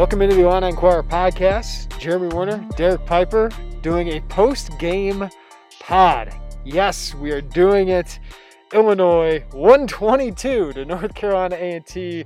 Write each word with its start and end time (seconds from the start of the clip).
Welcome 0.00 0.22
into 0.22 0.34
the 0.34 0.48
Illini 0.48 0.68
Inquirer 0.68 1.02
podcast. 1.02 1.98
Jeremy 1.98 2.28
Werner, 2.28 2.66
Derek 2.74 3.04
Piper, 3.04 3.50
doing 3.82 4.08
a 4.08 4.20
post-game 4.22 5.28
pod. 5.78 6.34
Yes, 6.64 7.14
we 7.14 7.32
are 7.32 7.42
doing 7.42 7.88
it. 7.88 8.18
Illinois 8.72 9.44
122 9.52 10.72
to 10.72 10.84
North 10.86 11.14
Carolina 11.14 11.54
A&T 11.54 12.24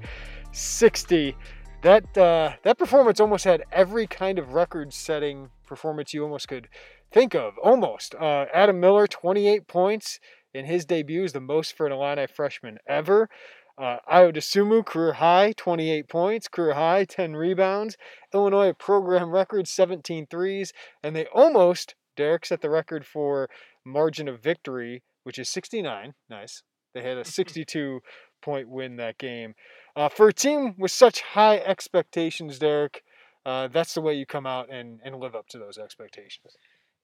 60. 0.53 1.37
That 1.83 2.17
uh, 2.17 2.53
that 2.63 2.79
performance 2.79 3.19
almost 3.19 3.43
had 3.43 3.65
every 3.73 4.07
kind 4.07 4.39
of 4.39 4.55
record-setting 4.55 5.51
performance 5.67 6.15
you 6.15 6.23
almost 6.23 6.47
could 6.47 6.69
think 7.11 7.35
of. 7.35 7.59
Almost. 7.59 8.15
Uh, 8.15 8.47
Adam 8.55 8.79
Miller 8.79 9.09
28 9.09 9.67
points 9.67 10.21
in 10.55 10.65
his 10.67 10.85
debut 10.85 11.25
is 11.25 11.33
the 11.33 11.41
most 11.41 11.77
for 11.77 11.87
an 11.87 11.93
Illini 11.93 12.29
freshman 12.29 12.79
ever. 12.87 13.29
Uh, 13.77 13.97
Ayo 14.11 14.33
Dosunmu, 14.33 14.87
career 14.87 15.15
high, 15.15 15.53
28 15.57 16.09
points, 16.09 16.49
career 16.49 16.75
high, 16.75 17.05
10 17.05 17.35
rebounds. 17.35 17.97
Illinois, 18.33 18.73
program 18.73 19.31
record, 19.31 19.67
17 19.67 20.27
threes. 20.27 20.73
And 21.03 21.17
they 21.17 21.27
almost, 21.27 21.95
Derek 22.17 22.47
set 22.47 22.61
the 22.61 22.71
record 22.71 23.05
for 23.05 23.49
margin 23.85 24.29
of 24.29 24.41
victory, 24.41 25.03
which 25.25 25.39
is 25.39 25.49
69. 25.49 26.15
Nice. 26.31 26.63
They 26.95 27.03
had 27.03 27.19
a 27.19 27.25
62 27.25 28.01
point 28.43 28.69
win 28.69 28.97
that 28.97 29.19
game. 29.19 29.55
Uh, 29.97 30.09
for 30.09 30.29
a 30.29 30.33
team 30.33 30.75
with 30.79 30.91
such 30.91 31.23
high 31.23 31.59
expectations, 31.59 32.59
Derek, 32.59 33.03
uh, 33.45 33.69
that's 33.69 33.95
the 33.95 34.01
way 34.01 34.15
you 34.15 34.27
come 34.27 34.47
out 34.47 34.71
and, 34.71 35.01
and 35.05 35.17
live 35.17 35.35
up 35.35 35.49
to 35.49 35.59
those 35.59 35.79
expectations. 35.79 36.57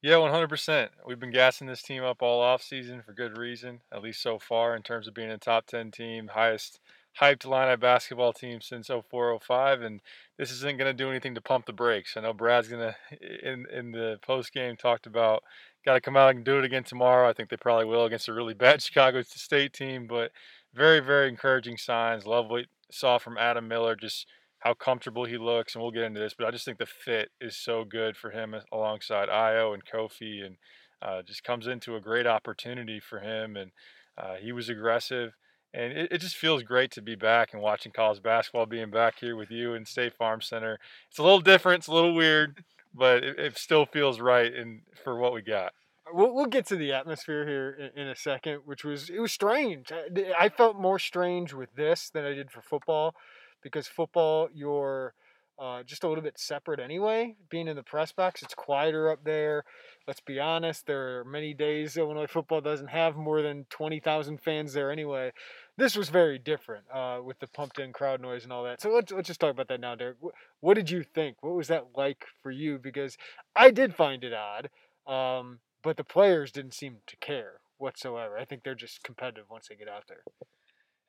Yeah, 0.02 0.14
100%. 0.14 0.88
We've 1.06 1.20
been 1.20 1.30
gassing 1.30 1.66
this 1.66 1.82
team 1.82 2.02
up 2.04 2.22
all 2.22 2.40
off 2.40 2.62
season 2.62 3.02
for 3.02 3.12
good 3.12 3.36
reason, 3.36 3.80
at 3.92 4.02
least 4.02 4.22
so 4.22 4.38
far 4.38 4.74
in 4.74 4.82
terms 4.82 5.06
of 5.06 5.12
being 5.12 5.30
a 5.30 5.36
top 5.36 5.66
10 5.66 5.90
team, 5.90 6.28
highest 6.28 6.80
hyped 7.20 7.44
Illini 7.44 7.76
basketball 7.76 8.32
team 8.32 8.60
since 8.60 8.86
0405 8.86 9.82
and 9.82 10.00
this 10.38 10.50
isn't 10.52 10.78
going 10.78 10.88
to 10.88 10.94
do 10.94 11.10
anything 11.10 11.34
to 11.34 11.40
pump 11.40 11.66
the 11.66 11.72
brakes. 11.72 12.16
I 12.16 12.20
know 12.20 12.32
Brad's 12.32 12.68
going 12.68 12.92
to 13.20 13.48
in 13.48 13.66
in 13.70 13.92
the 13.92 14.18
post 14.22 14.52
game 14.52 14.76
talked 14.76 15.06
about 15.06 15.42
got 15.84 15.94
to 15.94 16.00
come 16.00 16.16
out 16.16 16.34
and 16.34 16.44
do 16.44 16.58
it 16.58 16.64
again 16.64 16.84
tomorrow. 16.84 17.28
I 17.28 17.32
think 17.32 17.50
they 17.50 17.56
probably 17.56 17.86
will 17.86 18.04
against 18.04 18.28
a 18.28 18.32
really 18.32 18.54
bad 18.66 18.80
Chicago 18.80 19.22
State 19.22 19.72
team, 19.72 20.06
but 20.06 20.30
very 20.72 21.00
very 21.00 21.28
encouraging 21.28 21.76
signs. 21.76 22.26
Love 22.26 22.48
what 22.48 22.66
saw 22.90 23.18
from 23.18 23.36
Adam 23.36 23.68
Miller 23.68 23.96
just 23.96 24.26
how 24.60 24.74
comfortable 24.74 25.24
he 25.24 25.38
looks, 25.38 25.74
and 25.74 25.82
we'll 25.82 25.90
get 25.90 26.04
into 26.04 26.20
this, 26.20 26.34
but 26.36 26.46
I 26.46 26.50
just 26.50 26.64
think 26.64 26.78
the 26.78 26.86
fit 26.86 27.30
is 27.40 27.56
so 27.56 27.84
good 27.84 28.16
for 28.16 28.30
him 28.30 28.54
alongside 28.70 29.28
Ayo 29.28 29.74
and 29.74 29.84
Kofi, 29.84 30.44
and 30.44 30.56
uh, 31.02 31.22
just 31.22 31.44
comes 31.44 31.66
into 31.66 31.96
a 31.96 32.00
great 32.00 32.26
opportunity 32.26 33.00
for 33.00 33.20
him. 33.20 33.56
And 33.56 33.70
uh, 34.18 34.34
he 34.34 34.52
was 34.52 34.68
aggressive, 34.68 35.32
and 35.72 35.92
it, 35.92 36.12
it, 36.12 36.18
just 36.18 36.36
feels 36.36 36.62
great 36.62 36.90
to 36.92 37.02
be 37.02 37.14
back 37.14 37.54
and 37.54 37.62
watching 37.62 37.90
college 37.90 38.22
basketball, 38.22 38.66
being 38.66 38.90
back 38.90 39.18
here 39.18 39.34
with 39.34 39.50
you 39.50 39.72
in 39.72 39.86
State 39.86 40.14
Farm 40.14 40.42
Center. 40.42 40.78
It's 41.08 41.18
a 41.18 41.22
little 41.22 41.40
different, 41.40 41.80
it's 41.80 41.88
a 41.88 41.94
little 41.94 42.14
weird, 42.14 42.62
but 42.94 43.24
it, 43.24 43.38
it 43.38 43.58
still 43.58 43.86
feels 43.86 44.20
right 44.20 44.52
and 44.52 44.82
for 45.02 45.16
what 45.16 45.32
we 45.32 45.40
got. 45.40 45.72
We'll, 46.12 46.34
we'll 46.34 46.46
get 46.46 46.66
to 46.66 46.76
the 46.76 46.92
atmosphere 46.92 47.46
here 47.46 47.90
in, 47.94 48.02
in 48.02 48.08
a 48.08 48.16
second, 48.16 48.62
which 48.66 48.84
was 48.84 49.08
it 49.08 49.20
was 49.20 49.32
strange. 49.32 49.90
I, 49.90 50.32
I 50.38 50.48
felt 50.50 50.76
more 50.76 50.98
strange 50.98 51.54
with 51.54 51.74
this 51.76 52.10
than 52.10 52.26
I 52.26 52.34
did 52.34 52.50
for 52.50 52.60
football 52.60 53.14
because 53.62 53.86
football 53.86 54.48
you're 54.52 55.14
uh, 55.60 55.82
just 55.82 56.04
a 56.04 56.08
little 56.08 56.24
bit 56.24 56.38
separate 56.38 56.80
anyway. 56.80 57.36
Being 57.50 57.68
in 57.68 57.76
the 57.76 57.82
press 57.82 58.12
box, 58.12 58.42
it's 58.42 58.54
quieter 58.54 59.10
up 59.10 59.24
there. 59.24 59.64
Let's 60.06 60.20
be 60.20 60.40
honest, 60.40 60.86
there 60.86 61.18
are 61.20 61.24
many 61.24 61.52
days 61.52 61.98
Illinois 61.98 62.26
football 62.26 62.62
doesn't 62.62 62.88
have 62.88 63.14
more 63.14 63.42
than 63.42 63.66
20,000 63.68 64.40
fans 64.40 64.72
there 64.72 64.90
anyway. 64.90 65.32
This 65.76 65.96
was 65.96 66.08
very 66.08 66.38
different 66.38 66.84
uh, 66.92 67.20
with 67.22 67.38
the 67.40 67.46
pumped 67.46 67.78
in 67.78 67.92
crowd 67.92 68.22
noise 68.22 68.44
and 68.44 68.52
all 68.52 68.64
that. 68.64 68.80
So 68.80 68.90
let's, 68.90 69.12
let's 69.12 69.28
just 69.28 69.38
talk 69.38 69.50
about 69.50 69.68
that 69.68 69.80
now, 69.80 69.94
Derek. 69.94 70.16
What 70.60 70.74
did 70.74 70.90
you 70.90 71.02
think? 71.02 71.36
What 71.42 71.54
was 71.54 71.68
that 71.68 71.88
like 71.94 72.24
for 72.42 72.50
you? 72.50 72.78
Because 72.78 73.18
I 73.54 73.70
did 73.70 73.94
find 73.94 74.24
it 74.24 74.32
odd, 74.32 74.70
um, 75.06 75.58
but 75.82 75.98
the 75.98 76.04
players 76.04 76.52
didn't 76.52 76.74
seem 76.74 76.96
to 77.06 77.16
care 77.16 77.60
whatsoever. 77.76 78.38
I 78.38 78.46
think 78.46 78.62
they're 78.62 78.74
just 78.74 79.02
competitive 79.02 79.44
once 79.50 79.68
they 79.68 79.76
get 79.76 79.88
out 79.88 80.04
there 80.08 80.22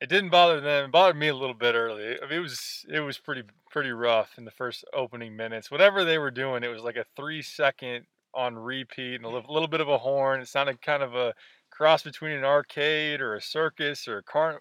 it 0.02 0.08
didn't 0.08 0.30
bother 0.30 0.60
them. 0.60 0.86
It 0.86 0.90
bothered 0.90 1.16
me 1.16 1.28
a 1.28 1.34
little 1.34 1.54
bit 1.54 1.74
early. 1.76 2.18
I 2.20 2.26
mean, 2.28 2.38
it 2.38 2.42
was 2.42 2.84
it 2.88 3.00
was 3.00 3.18
pretty 3.18 3.44
pretty 3.70 3.92
rough 3.92 4.32
in 4.36 4.44
the 4.44 4.50
first 4.50 4.84
opening 4.92 5.36
minutes. 5.36 5.70
Whatever 5.70 6.04
they 6.04 6.18
were 6.18 6.32
doing, 6.32 6.64
it 6.64 6.68
was 6.68 6.82
like 6.82 6.96
a 6.96 7.06
three 7.16 7.40
second 7.42 8.06
on 8.34 8.56
repeat 8.56 9.16
and 9.16 9.24
a 9.24 9.28
little, 9.28 9.52
little 9.52 9.68
bit 9.68 9.80
of 9.80 9.88
a 9.88 9.98
horn. 9.98 10.40
It 10.40 10.48
sounded 10.48 10.82
kind 10.82 11.02
of 11.04 11.14
a 11.14 11.34
cross 11.70 12.02
between 12.02 12.32
an 12.32 12.44
arcade 12.44 13.20
or 13.20 13.34
a 13.36 13.40
circus 13.40 14.08
or 14.08 14.18
a 14.18 14.22
car 14.22 14.60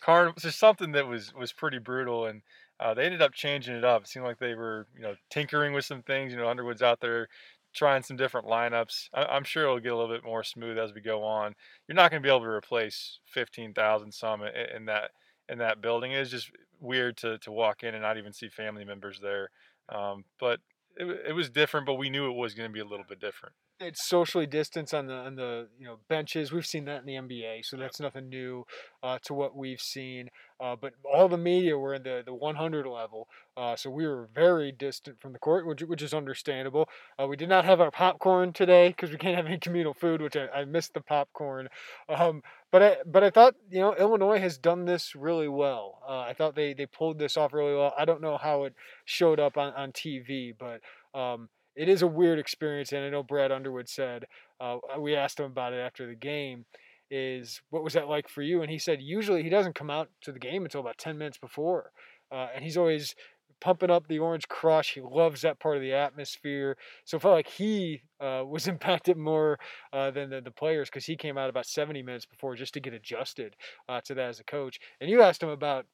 car 0.00 0.32
just 0.38 0.58
something 0.58 0.92
that 0.92 1.06
was 1.06 1.34
was 1.34 1.52
pretty 1.52 1.78
brutal 1.78 2.26
and 2.26 2.42
uh, 2.78 2.94
they 2.94 3.04
ended 3.06 3.22
up 3.22 3.32
changing 3.32 3.74
it 3.74 3.84
up. 3.84 4.02
It 4.02 4.08
seemed 4.08 4.26
like 4.26 4.38
they 4.38 4.54
were, 4.54 4.86
you 4.94 5.00
know, 5.02 5.14
tinkering 5.30 5.72
with 5.72 5.86
some 5.86 6.02
things. 6.02 6.32
You 6.32 6.38
know, 6.38 6.48
Underwood's 6.48 6.82
out 6.82 7.00
there 7.00 7.28
trying 7.76 8.02
some 8.02 8.16
different 8.16 8.46
lineups. 8.46 9.08
I, 9.14 9.36
am 9.36 9.44
sure 9.44 9.64
it'll 9.64 9.80
get 9.80 9.92
a 9.92 9.96
little 9.96 10.14
bit 10.14 10.24
more 10.24 10.42
smooth 10.42 10.78
as 10.78 10.92
we 10.92 11.00
go 11.00 11.22
on. 11.22 11.54
You're 11.86 11.94
not 11.94 12.10
going 12.10 12.22
to 12.22 12.26
be 12.26 12.30
able 12.30 12.44
to 12.44 12.50
replace 12.50 13.20
15,000 13.26 14.12
some 14.12 14.42
in, 14.42 14.86
that 14.86 15.10
in 15.48 15.58
that 15.58 15.80
building. 15.80 16.12
It's 16.12 16.30
just 16.30 16.50
weird 16.80 17.16
to 17.18 17.38
to 17.38 17.52
walk 17.52 17.82
in 17.84 17.94
and 17.94 18.02
not 18.02 18.18
even 18.18 18.32
see 18.32 18.48
family 18.48 18.84
members 18.84 19.20
there. 19.22 19.50
Um, 19.88 20.24
but 20.40 20.60
it, 20.96 21.04
it 21.28 21.32
was 21.32 21.50
different, 21.50 21.86
but 21.86 21.94
we 21.94 22.10
knew 22.10 22.30
it 22.30 22.36
was 22.36 22.54
going 22.54 22.68
to 22.68 22.72
be 22.72 22.80
a 22.80 22.84
little 22.84 23.06
bit 23.08 23.20
different 23.20 23.54
it's 23.80 24.06
socially 24.08 24.46
distanced 24.46 24.94
on 24.94 25.06
the 25.06 25.14
on 25.14 25.36
the 25.36 25.68
you 25.78 25.86
know 25.86 25.98
benches. 26.08 26.52
We've 26.52 26.66
seen 26.66 26.84
that 26.86 27.00
in 27.00 27.06
the 27.06 27.14
NBA, 27.14 27.64
so 27.64 27.76
that's 27.76 28.00
nothing 28.00 28.28
new 28.28 28.64
uh, 29.02 29.18
to 29.24 29.34
what 29.34 29.56
we've 29.56 29.80
seen. 29.80 30.28
Uh, 30.60 30.74
but 30.80 30.94
all 31.04 31.28
the 31.28 31.36
media 31.36 31.76
were 31.76 31.94
in 31.94 32.02
the, 32.02 32.22
the 32.24 32.32
100 32.32 32.86
level, 32.86 33.28
uh, 33.58 33.76
so 33.76 33.90
we 33.90 34.06
were 34.06 34.28
very 34.34 34.72
distant 34.72 35.20
from 35.20 35.34
the 35.34 35.38
court, 35.38 35.66
which, 35.66 35.82
which 35.82 36.00
is 36.00 36.14
understandable. 36.14 36.88
Uh, 37.20 37.26
we 37.26 37.36
did 37.36 37.48
not 37.48 37.66
have 37.66 37.78
our 37.78 37.90
popcorn 37.90 38.54
today 38.54 38.88
because 38.88 39.10
we 39.10 39.18
can't 39.18 39.36
have 39.36 39.44
any 39.44 39.58
communal 39.58 39.92
food, 39.92 40.22
which 40.22 40.34
I, 40.34 40.46
I 40.48 40.64
missed 40.64 40.94
the 40.94 41.02
popcorn. 41.02 41.68
Um, 42.08 42.42
but 42.72 42.82
I 42.82 42.96
but 43.04 43.22
I 43.22 43.30
thought 43.30 43.54
you 43.70 43.80
know 43.80 43.94
Illinois 43.94 44.38
has 44.40 44.56
done 44.58 44.86
this 44.86 45.14
really 45.14 45.48
well. 45.48 46.00
Uh, 46.08 46.20
I 46.20 46.32
thought 46.32 46.54
they 46.54 46.72
they 46.72 46.86
pulled 46.86 47.18
this 47.18 47.36
off 47.36 47.52
really 47.52 47.74
well. 47.74 47.92
I 47.98 48.04
don't 48.06 48.22
know 48.22 48.38
how 48.38 48.64
it 48.64 48.74
showed 49.04 49.38
up 49.40 49.56
on 49.56 49.74
on 49.74 49.92
TV, 49.92 50.54
but. 50.58 50.80
Um, 51.18 51.48
it 51.76 51.88
is 51.88 52.02
a 52.02 52.06
weird 52.06 52.38
experience, 52.38 52.92
and 52.92 53.04
I 53.04 53.10
know 53.10 53.22
Brad 53.22 53.52
Underwood 53.52 53.88
said 53.88 54.24
uh, 54.60 54.78
we 54.98 55.14
asked 55.14 55.38
him 55.38 55.46
about 55.46 55.72
it 55.72 55.80
after 55.80 56.06
the 56.06 56.14
game. 56.14 56.64
Is 57.08 57.60
what 57.70 57.84
was 57.84 57.92
that 57.92 58.08
like 58.08 58.28
for 58.28 58.42
you? 58.42 58.62
And 58.62 58.70
he 58.70 58.78
said 58.78 59.00
usually 59.00 59.44
he 59.44 59.48
doesn't 59.48 59.76
come 59.76 59.90
out 59.90 60.08
to 60.22 60.32
the 60.32 60.40
game 60.40 60.64
until 60.64 60.80
about 60.80 60.98
ten 60.98 61.16
minutes 61.16 61.38
before, 61.38 61.92
uh, 62.32 62.48
and 62.54 62.64
he's 62.64 62.76
always 62.76 63.14
pumping 63.60 63.90
up 63.90 64.06
the 64.08 64.18
Orange 64.18 64.48
Crush. 64.48 64.94
He 64.94 65.00
loves 65.00 65.42
that 65.42 65.58
part 65.60 65.76
of 65.76 65.82
the 65.82 65.92
atmosphere. 65.92 66.76
So 67.04 67.16
it 67.16 67.22
felt 67.22 67.34
like 67.34 67.48
he 67.48 68.02
uh, 68.20 68.42
was 68.46 68.66
impacted 68.68 69.16
more 69.16 69.58
uh, 69.92 70.10
than 70.10 70.30
the, 70.30 70.40
the 70.40 70.50
players 70.50 70.88
because 70.88 71.06
he 71.06 71.16
came 71.16 71.38
out 71.38 71.50
about 71.50 71.66
70 71.66 72.02
minutes 72.02 72.26
before 72.26 72.54
just 72.54 72.74
to 72.74 72.80
get 72.80 72.94
adjusted 72.94 73.56
uh, 73.88 74.00
to 74.04 74.14
that 74.14 74.28
as 74.28 74.40
a 74.40 74.44
coach. 74.44 74.78
And 75.00 75.10
you 75.10 75.22
asked 75.22 75.42
him 75.42 75.48
about 75.48 75.86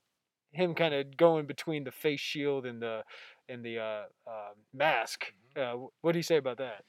him 0.52 0.74
kind 0.74 0.94
of 0.94 1.16
going 1.16 1.46
between 1.46 1.84
the 1.84 1.90
face 1.90 2.20
shield 2.20 2.66
and 2.66 2.82
the 2.82 3.02
and 3.48 3.64
the 3.64 3.78
uh, 3.78 4.02
uh, 4.26 4.52
mask. 4.72 5.32
Mm-hmm. 5.56 5.84
Uh, 5.84 5.86
what 6.00 6.12
do 6.12 6.18
you 6.18 6.22
say 6.22 6.36
about 6.36 6.58
that? 6.58 6.84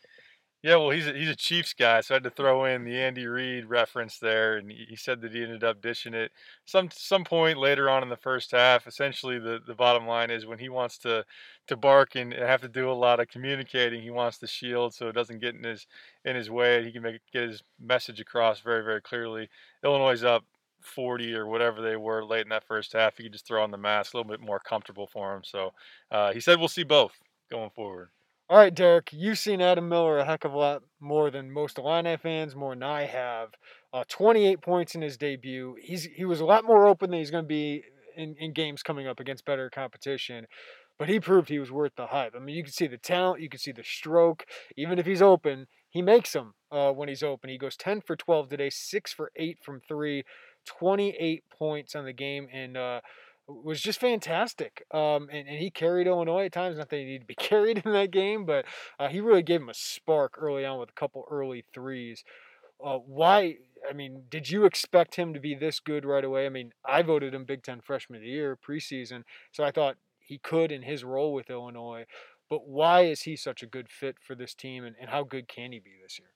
Yeah, 0.63 0.77
well, 0.77 0.91
he's 0.91 1.07
a, 1.07 1.11
he's 1.11 1.29
a 1.29 1.35
Chiefs 1.35 1.73
guy, 1.73 1.99
so 1.99 2.13
I 2.13 2.15
had 2.15 2.23
to 2.23 2.29
throw 2.29 2.63
in 2.63 2.85
the 2.85 2.97
Andy 2.97 3.27
Reid 3.27 3.65
reference 3.65 4.17
there, 4.17 4.55
and 4.55 4.71
he 4.71 4.95
said 4.95 5.19
that 5.19 5.33
he 5.33 5.43
ended 5.43 5.61
up 5.61 5.81
dishing 5.81 6.13
it 6.13 6.31
some 6.63 6.89
some 6.89 7.25
point 7.25 7.57
later 7.57 7.89
on 7.89 8.01
in 8.01 8.07
the 8.07 8.15
first 8.15 8.51
half. 8.51 8.87
Essentially, 8.87 9.39
the, 9.39 9.59
the 9.67 9.75
bottom 9.75 10.07
line 10.07 10.31
is 10.31 10.45
when 10.45 10.59
he 10.59 10.69
wants 10.69 10.97
to 10.99 11.25
to 11.67 11.75
bark 11.75 12.15
and 12.15 12.31
have 12.31 12.61
to 12.61 12.69
do 12.69 12.89
a 12.89 12.93
lot 12.93 13.19
of 13.19 13.27
communicating, 13.27 14.01
he 14.01 14.09
wants 14.09 14.37
the 14.37 14.47
shield 14.47 14.93
so 14.93 15.09
it 15.09 15.13
doesn't 15.13 15.41
get 15.41 15.53
in 15.53 15.65
his 15.65 15.85
in 16.23 16.37
his 16.37 16.49
way. 16.49 16.77
And 16.77 16.85
he 16.85 16.93
can 16.93 17.01
make 17.03 17.19
get 17.33 17.49
his 17.49 17.61
message 17.77 18.21
across 18.21 18.61
very 18.61 18.85
very 18.85 19.01
clearly. 19.01 19.49
Illinois 19.83 20.13
is 20.13 20.23
up 20.23 20.45
40 20.85 21.33
or 21.35 21.47
whatever 21.47 21.81
they 21.81 21.95
were 21.95 22.23
late 22.23 22.41
in 22.41 22.49
that 22.49 22.67
first 22.67 22.93
half. 22.93 23.17
He 23.17 23.23
could 23.23 23.33
just 23.33 23.47
throw 23.47 23.63
on 23.63 23.71
the 23.71 23.77
mask, 23.77 24.13
a 24.13 24.17
little 24.17 24.31
bit 24.31 24.41
more 24.41 24.59
comfortable 24.59 25.07
for 25.07 25.35
him. 25.35 25.43
So 25.43 25.73
uh, 26.11 26.33
he 26.33 26.39
said 26.39 26.59
we'll 26.59 26.67
see 26.67 26.83
both 26.83 27.13
going 27.49 27.69
forward. 27.71 28.09
All 28.49 28.57
right, 28.57 28.75
Derek, 28.75 29.09
you've 29.13 29.39
seen 29.39 29.61
Adam 29.61 29.87
Miller 29.87 30.19
a 30.19 30.25
heck 30.25 30.43
of 30.43 30.53
a 30.53 30.57
lot 30.57 30.83
more 30.99 31.31
than 31.31 31.49
most 31.49 31.77
Illini 31.77 32.17
fans, 32.17 32.55
more 32.55 32.75
than 32.75 32.83
I 32.83 33.05
have. 33.05 33.49
Uh, 33.93 34.03
28 34.09 34.61
points 34.61 34.95
in 34.95 35.01
his 35.01 35.17
debut. 35.17 35.75
He's 35.81 36.03
he 36.03 36.25
was 36.25 36.39
a 36.39 36.45
lot 36.45 36.65
more 36.65 36.85
open 36.87 37.09
than 37.09 37.19
he's 37.19 37.31
going 37.31 37.45
to 37.45 37.47
be 37.47 37.83
in, 38.15 38.35
in 38.39 38.53
games 38.53 38.83
coming 38.83 39.07
up 39.07 39.19
against 39.19 39.45
better 39.45 39.69
competition. 39.69 40.45
but 40.99 41.09
he 41.09 41.19
proved 41.19 41.49
he 41.49 41.59
was 41.59 41.71
worth 41.71 41.93
the 41.95 42.07
hype. 42.07 42.33
I 42.35 42.39
mean, 42.39 42.55
you 42.55 42.63
can 42.63 42.71
see 42.71 42.87
the 42.87 42.97
talent, 42.97 43.41
you 43.41 43.49
can 43.49 43.59
see 43.59 43.71
the 43.71 43.83
stroke. 43.83 44.45
Even 44.77 44.99
if 44.99 45.05
he's 45.05 45.21
open, 45.21 45.67
he 45.89 46.01
makes 46.01 46.33
them 46.33 46.53
uh, 46.71 46.91
when 46.91 47.09
he's 47.09 47.23
open. 47.23 47.49
He 47.49 47.57
goes 47.57 47.75
10 47.77 48.01
for 48.01 48.15
12 48.15 48.49
today, 48.49 48.69
6 48.69 49.13
for 49.13 49.31
8 49.35 49.57
from 49.63 49.81
3, 49.87 50.23
28 50.65 51.43
points 51.49 51.95
on 51.95 52.05
the 52.05 52.13
game, 52.13 52.47
and 52.51 52.77
uh, 52.77 53.01
was 53.47 53.81
just 53.81 53.99
fantastic. 53.99 54.85
Um, 54.91 55.29
and, 55.31 55.47
and 55.47 55.59
he 55.59 55.69
carried 55.69 56.07
Illinois 56.07 56.45
at 56.45 56.51
times. 56.51 56.77
Not 56.77 56.89
that 56.89 56.97
he 56.97 57.05
needed 57.05 57.21
to 57.21 57.27
be 57.27 57.35
carried 57.39 57.81
in 57.85 57.91
that 57.93 58.11
game, 58.11 58.45
but 58.45 58.65
uh, 58.99 59.09
he 59.09 59.19
really 59.19 59.43
gave 59.43 59.61
him 59.61 59.69
a 59.69 59.73
spark 59.73 60.35
early 60.37 60.65
on 60.65 60.79
with 60.79 60.89
a 60.89 60.99
couple 60.99 61.25
early 61.29 61.65
threes. 61.73 62.23
Uh, 62.83 62.97
why? 62.97 63.55
I 63.89 63.93
mean, 63.93 64.23
did 64.29 64.49
you 64.49 64.65
expect 64.65 65.15
him 65.15 65.33
to 65.33 65.39
be 65.39 65.55
this 65.55 65.79
good 65.79 66.05
right 66.05 66.23
away? 66.23 66.45
I 66.45 66.49
mean, 66.49 66.71
I 66.85 67.01
voted 67.01 67.33
him 67.33 67.45
Big 67.45 67.63
Ten 67.63 67.81
Freshman 67.81 68.17
of 68.17 68.23
the 68.23 68.29
Year 68.29 68.57
preseason, 68.57 69.23
so 69.51 69.63
I 69.63 69.71
thought 69.71 69.97
he 70.19 70.37
could 70.37 70.71
in 70.71 70.83
his 70.83 71.03
role 71.03 71.33
with 71.33 71.49
Illinois. 71.49 72.05
But 72.49 72.67
why 72.67 73.01
is 73.01 73.23
he 73.23 73.35
such 73.35 73.63
a 73.63 73.67
good 73.67 73.89
fit 73.89 74.17
for 74.25 74.35
this 74.35 74.53
team, 74.53 74.85
and, 74.85 74.95
and 74.99 75.09
how 75.09 75.23
good 75.23 75.47
can 75.47 75.71
he 75.71 75.79
be 75.79 75.93
this 76.01 76.19
year? 76.19 76.29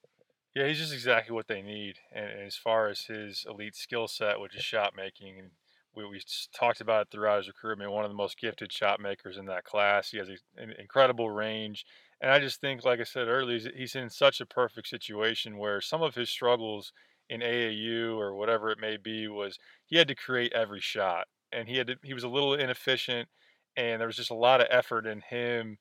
Yeah, 0.57 0.68
he's 0.68 0.80
just 0.80 0.94
exactly 0.94 1.36
what 1.36 1.48
they 1.48 1.62
need. 1.62 1.98
And, 2.12 2.25
and 2.25 2.48
as 2.48 2.56
far 2.56 2.88
as 2.88 3.01
his 3.01 3.45
elite 3.48 3.75
skill 3.75 4.07
set, 4.07 4.39
which 4.39 4.56
is 4.56 4.63
shot 4.63 4.94
making, 4.95 5.38
and 5.38 5.51
we, 5.95 6.04
we 6.04 6.19
talked 6.51 6.81
about 6.81 7.04
it 7.04 7.07
throughout 7.12 7.38
his 7.38 7.48
recruitment, 7.48 7.92
one 7.92 8.04
of 8.04 8.09
the 8.09 8.18
most 8.18 8.39
gifted 8.39 8.74
shot 8.74 9.00
makers 9.00 9.38
in 9.38 9.45
that 9.45 9.65
class. 9.65 10.09
He 10.09 10.18
has 10.18 10.30
a, 10.30 10.38
an 10.59 10.74
incredible 10.80 11.30
range. 11.30 11.86
And 12.19 12.31
I 12.31 12.39
just 12.39 12.59
think, 12.59 12.83
like 12.83 13.00
I 13.00 13.04
said 13.04 13.27
earlier, 13.27 13.59
he's, 13.75 13.94
in 13.94 14.09
such 14.09 14.42
a 14.42 14.48
perfect 14.48 14.88
situation 14.88 15.59
where 15.59 15.80
some 15.80 16.01
of 16.01 16.15
his 16.15 16.31
struggles 16.31 16.92
in 17.30 17.42
AAU 17.42 18.18
or 18.18 18.33
whatever 18.33 18.71
it 18.71 18.80
may 18.80 18.98
be 18.98 19.27
was 19.27 19.60
he 19.86 19.98
had 19.98 20.07
to 20.07 20.15
create 20.15 20.53
every 20.53 20.81
shot. 20.81 21.27
And 21.51 21.68
he 21.68 21.77
had 21.77 21.86
to, 21.86 21.98
he 22.01 22.15
was 22.15 22.24
a 22.24 22.30
little 22.30 22.56
inefficient, 22.56 23.30
and 23.75 24.01
there 24.01 24.07
was 24.07 24.18
just 24.18 24.31
a 24.31 24.36
lot 24.36 24.62
of 24.62 24.68
effort 24.71 25.06
in 25.06 25.21
him 25.21 25.77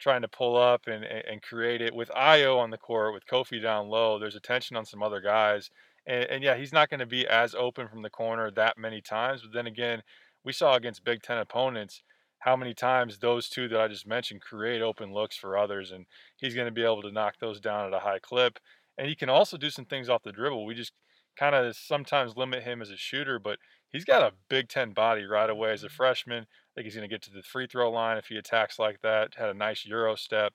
trying 0.00 0.22
to 0.22 0.28
pull 0.28 0.56
up 0.56 0.86
and, 0.86 1.04
and 1.04 1.42
create 1.42 1.80
it. 1.82 1.94
With 1.94 2.10
Ayo 2.10 2.58
on 2.58 2.70
the 2.70 2.78
court, 2.78 3.14
with 3.14 3.26
Kofi 3.26 3.62
down 3.62 3.88
low, 3.88 4.18
there's 4.18 4.36
attention 4.36 4.76
on 4.76 4.86
some 4.86 5.02
other 5.02 5.20
guys. 5.20 5.70
And, 6.06 6.24
and 6.24 6.42
yeah, 6.42 6.56
he's 6.56 6.72
not 6.72 6.88
going 6.88 7.00
to 7.00 7.06
be 7.06 7.26
as 7.26 7.54
open 7.54 7.88
from 7.88 8.02
the 8.02 8.10
corner 8.10 8.50
that 8.50 8.78
many 8.78 9.00
times. 9.00 9.42
But 9.42 9.52
then 9.52 9.66
again, 9.66 10.02
we 10.44 10.52
saw 10.52 10.74
against 10.74 11.04
Big 11.04 11.22
Ten 11.22 11.38
opponents 11.38 12.02
how 12.40 12.56
many 12.56 12.72
times 12.72 13.18
those 13.18 13.50
two 13.50 13.68
that 13.68 13.80
I 13.80 13.88
just 13.88 14.06
mentioned 14.06 14.40
create 14.40 14.80
open 14.80 15.12
looks 15.12 15.36
for 15.36 15.58
others. 15.58 15.90
And 15.90 16.06
he's 16.36 16.54
going 16.54 16.66
to 16.66 16.72
be 16.72 16.84
able 16.84 17.02
to 17.02 17.12
knock 17.12 17.34
those 17.38 17.60
down 17.60 17.86
at 17.86 17.94
a 17.94 18.00
high 18.00 18.18
clip. 18.18 18.58
And 18.96 19.08
he 19.08 19.14
can 19.14 19.28
also 19.28 19.56
do 19.56 19.70
some 19.70 19.84
things 19.84 20.08
off 20.08 20.22
the 20.22 20.32
dribble. 20.32 20.64
We 20.64 20.74
just 20.74 20.92
kind 21.38 21.54
of 21.54 21.76
sometimes 21.76 22.36
limit 22.36 22.62
him 22.62 22.82
as 22.82 22.90
a 22.90 22.96
shooter, 22.96 23.38
but 23.38 23.58
he's 23.90 24.04
got 24.04 24.22
a 24.22 24.32
Big 24.48 24.68
Ten 24.68 24.92
body 24.92 25.24
right 25.24 25.50
away 25.50 25.72
as 25.72 25.82
a 25.82 25.86
mm-hmm. 25.86 25.94
freshman. 25.96 26.46
I 26.70 26.80
think 26.80 26.84
he's 26.84 26.94
going 26.94 27.08
to 27.08 27.12
get 27.12 27.22
to 27.22 27.32
the 27.32 27.42
free 27.42 27.66
throw 27.66 27.90
line 27.90 28.16
if 28.16 28.26
he 28.26 28.36
attacks 28.36 28.78
like 28.78 29.00
that. 29.02 29.34
Had 29.36 29.50
a 29.50 29.54
nice 29.54 29.84
Euro 29.86 30.14
step. 30.14 30.52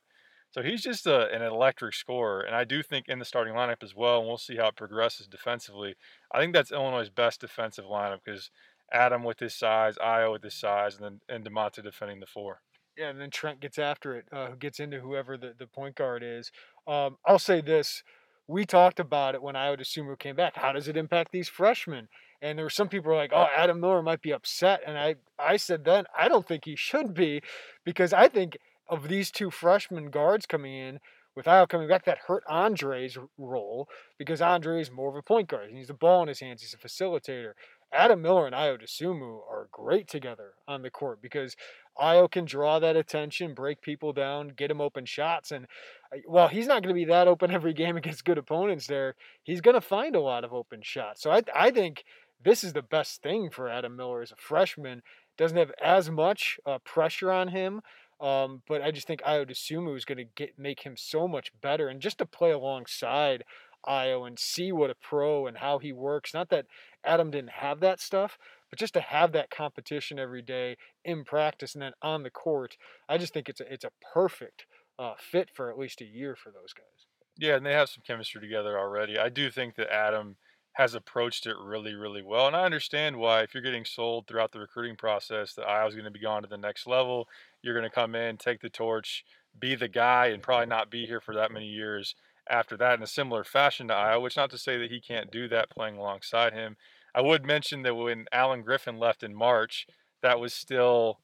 So 0.51 0.62
he's 0.62 0.81
just 0.81 1.06
a, 1.06 1.29
an 1.33 1.41
electric 1.41 1.94
scorer. 1.94 2.39
And 2.39 2.56
I 2.56 2.63
do 2.63 2.81
think 2.81 3.09
in 3.09 3.19
the 3.19 3.25
starting 3.25 3.53
lineup 3.53 3.83
as 3.83 3.94
well, 3.94 4.19
and 4.19 4.27
we'll 4.27 4.38
see 4.38 4.56
how 4.56 4.67
it 4.67 4.77
progresses 4.77 5.27
defensively. 5.27 5.95
I 6.33 6.39
think 6.39 6.53
that's 6.53 6.71
Illinois' 6.71 7.09
best 7.09 7.41
defensive 7.41 7.83
lineup 7.85 8.19
because 8.23 8.51
Adam 8.94 9.23
with 9.23 9.39
his 9.39 9.53
size, 9.53 9.97
Ayo 9.97 10.31
with 10.31 10.44
his 10.44 10.53
size, 10.53 10.95
and 10.95 11.03
then 11.03 11.19
and 11.27 11.45
Da'Monte 11.45 11.83
defending 11.83 12.21
the 12.21 12.25
four. 12.25 12.61
Yeah, 12.97 13.09
and 13.09 13.19
then 13.19 13.29
Trent 13.31 13.59
gets 13.59 13.77
after 13.77 14.15
it, 14.15 14.25
uh, 14.31 14.51
who 14.51 14.56
gets 14.56 14.79
into 14.79 15.01
whoever 15.01 15.38
the, 15.38 15.53
the 15.57 15.68
point 15.68 15.95
guard 15.95 16.23
is. 16.23 16.51
Um, 16.88 17.18
I'll 17.25 17.39
say 17.39 17.59
this. 17.59 18.03
We 18.47 18.65
talked 18.65 19.00
about 19.00 19.35
it 19.35 19.41
when 19.41 19.56
Ayo 19.56 19.77
Dosunmu 19.77 20.18
came 20.19 20.35
back. 20.35 20.56
How 20.56 20.71
does 20.71 20.88
it 20.88 20.95
impact 20.95 21.31
these 21.31 21.50
freshmen? 21.50 22.07
And 22.41 22.57
there 22.57 22.65
were 22.65 22.69
some 22.69 22.89
people 22.89 23.11
were 23.11 23.17
like, 23.17 23.31
"Oh, 23.33 23.47
Adam 23.55 23.79
Miller 23.79 24.01
might 24.01 24.21
be 24.21 24.31
upset," 24.31 24.81
and 24.85 24.97
I, 24.97 25.15
I 25.39 25.57
said 25.57 25.83
then 25.85 26.05
I 26.17 26.27
don't 26.27 26.47
think 26.47 26.65
he 26.65 26.75
should 26.75 27.13
be, 27.13 27.41
because 27.83 28.13
I 28.13 28.27
think 28.27 28.57
of 28.87 29.07
these 29.07 29.31
two 29.31 29.49
freshman 29.49 30.11
guards 30.11 30.45
coming 30.45 30.73
in, 30.73 30.99
with 31.35 31.45
Ayo 31.45 31.67
coming 31.67 31.87
back, 31.87 32.05
that 32.05 32.19
hurt 32.27 32.43
Andre's 32.49 33.17
role 33.37 33.89
because 34.17 34.41
Andre 34.41 34.81
is 34.81 34.89
more 34.89 35.09
of 35.09 35.15
a 35.15 35.21
point 35.21 35.49
guard. 35.49 35.69
He 35.69 35.75
needs 35.75 35.89
the 35.89 35.93
ball 35.93 36.21
in 36.21 36.29
his 36.29 36.39
hands. 36.39 36.61
He's 36.61 36.73
a 36.73 36.77
facilitator. 36.77 37.53
Adam 37.91 38.21
Miller 38.21 38.45
and 38.45 38.55
Ayo 38.55 38.81
Dosunmu 38.81 39.39
are 39.49 39.67
great 39.71 40.07
together 40.07 40.53
on 40.67 40.81
the 40.81 40.89
court 40.89 41.21
because 41.21 41.55
Ayo 41.99 42.29
can 42.29 42.45
draw 42.45 42.79
that 42.79 42.95
attention, 42.95 43.53
break 43.53 43.81
people 43.81 44.11
down, 44.11 44.49
get 44.49 44.71
him 44.71 44.81
open 44.81 45.05
shots. 45.05 45.51
And 45.51 45.65
uh, 46.13 46.17
while 46.25 46.47
he's 46.47 46.67
not 46.67 46.83
going 46.83 46.93
to 46.93 46.99
be 46.99 47.05
that 47.05 47.27
open 47.27 47.51
every 47.53 47.73
game 47.73 47.97
against 47.97 48.25
good 48.25 48.37
opponents 48.37 48.87
there, 48.87 49.15
he's 49.43 49.61
going 49.61 49.75
to 49.75 49.81
find 49.81 50.15
a 50.15 50.21
lot 50.21 50.43
of 50.43 50.53
open 50.53 50.81
shots. 50.83 51.21
So 51.21 51.31
I, 51.31 51.41
I 51.53 51.71
think 51.71 52.03
this 52.43 52.63
is 52.63 52.73
the 52.73 52.81
best 52.81 53.21
thing 53.21 53.49
for 53.49 53.69
Adam 53.69 53.95
Miller 53.95 54.21
as 54.21 54.31
a 54.31 54.35
freshman. 54.35 55.01
Doesn't 55.37 55.57
have 55.57 55.71
as 55.83 56.09
much 56.09 56.59
uh, 56.65 56.79
pressure 56.79 57.31
on 57.31 57.49
him. 57.49 57.81
Um, 58.21 58.61
but 58.67 58.81
I 58.81 58.91
just 58.91 59.07
think 59.07 59.21
Ayo 59.23 59.49
Dosunmu 59.49 59.95
is 59.97 60.05
going 60.05 60.17
to 60.19 60.23
get 60.23 60.57
make 60.57 60.83
him 60.83 60.95
so 60.95 61.27
much 61.27 61.51
better, 61.61 61.89
and 61.89 61.99
just 61.99 62.19
to 62.19 62.25
play 62.25 62.51
alongside 62.51 63.43
Ayo 63.85 64.25
and 64.25 64.39
see 64.39 64.71
what 64.71 64.89
a 64.89 64.95
pro 64.95 65.47
and 65.47 65.57
how 65.57 65.79
he 65.79 65.91
works. 65.91 66.33
Not 66.33 66.49
that 66.49 66.65
Adam 67.03 67.29
didn't 67.29 67.51
have 67.51 67.79
that 67.81 67.99
stuff, 67.99 68.37
but 68.69 68.79
just 68.79 68.93
to 68.93 69.01
have 69.01 69.31
that 69.33 69.49
competition 69.49 70.17
every 70.17 70.41
day 70.41 70.77
in 71.03 71.23
practice 71.23 71.75
and 71.75 71.81
then 71.81 71.93
on 72.01 72.23
the 72.23 72.29
court, 72.29 72.77
I 73.07 73.17
just 73.17 73.33
think 73.33 73.49
it's 73.49 73.61
a, 73.61 73.71
it's 73.71 73.85
a 73.85 73.91
perfect 74.13 74.65
uh, 74.97 75.13
fit 75.19 75.49
for 75.53 75.69
at 75.69 75.77
least 75.77 76.01
a 76.01 76.05
year 76.05 76.35
for 76.35 76.51
those 76.51 76.73
guys. 76.73 77.05
Yeah, 77.37 77.55
and 77.55 77.65
they 77.65 77.73
have 77.73 77.89
some 77.89 78.03
chemistry 78.05 78.41
together 78.41 78.79
already. 78.79 79.19
I 79.19 79.29
do 79.29 79.51
think 79.51 79.75
that 79.75 79.93
Adam 79.93 80.37
has 80.75 80.94
approached 80.94 81.45
it 81.45 81.56
really, 81.63 81.94
really 81.94 82.22
well. 82.22 82.48
And 82.48 82.56
I 82.56 82.66
understand 82.66 83.16
why, 83.16 83.42
if 83.42 83.54
you're 83.54 83.63
getting 83.63 83.86
sold 83.86 84.27
throughout 84.27 84.51
the 84.51 84.60
recruiting 84.60 84.98
process, 84.98 85.54
that 85.54 85.68
Ayo's 85.68 85.94
going 85.94 86.04
to 86.04 86.12
be 86.12 86.19
gone 86.19 86.42
to 86.42 86.50
the 86.50 86.57
next 86.57 86.86
level. 86.86 87.30
You're 87.62 87.74
going 87.74 87.89
to 87.89 87.95
come 87.95 88.13
in, 88.13 88.36
take 88.36 88.60
the 88.60 88.69
torch, 88.69 89.24
be 89.57 89.75
the 89.75 89.88
guy, 89.88 90.27
and 90.27 90.44
probably 90.44 90.66
not 90.66 90.92
be 90.92 91.06
here 91.06 91.22
for 91.22 91.33
that 91.36 91.51
many 91.51 91.68
years 91.68 92.13
after 92.50 92.75
that 92.77 92.98
in 92.98 93.04
a 93.04 93.07
similar 93.07 93.45
fashion 93.45 93.88
to 93.88 93.94
Iowa, 93.94 94.19
which 94.19 94.36
not 94.36 94.50
to 94.51 94.57
say 94.57 94.77
that 94.77 94.92
he 94.92 95.00
can't 95.00 95.31
do 95.31 95.48
that 95.48 95.69
playing 95.69 95.95
alongside 95.95 96.51
him. 96.51 96.75
I 97.16 97.21
would 97.21 97.45
mention 97.45 97.83
that 97.83 97.95
when 97.95 98.25
Alan 98.33 98.62
Griffin 98.62 99.00
left 99.00 99.24
in 99.24 99.33
March, 99.33 99.88
that 100.21 100.42
was 100.42 100.54
still, 100.54 101.19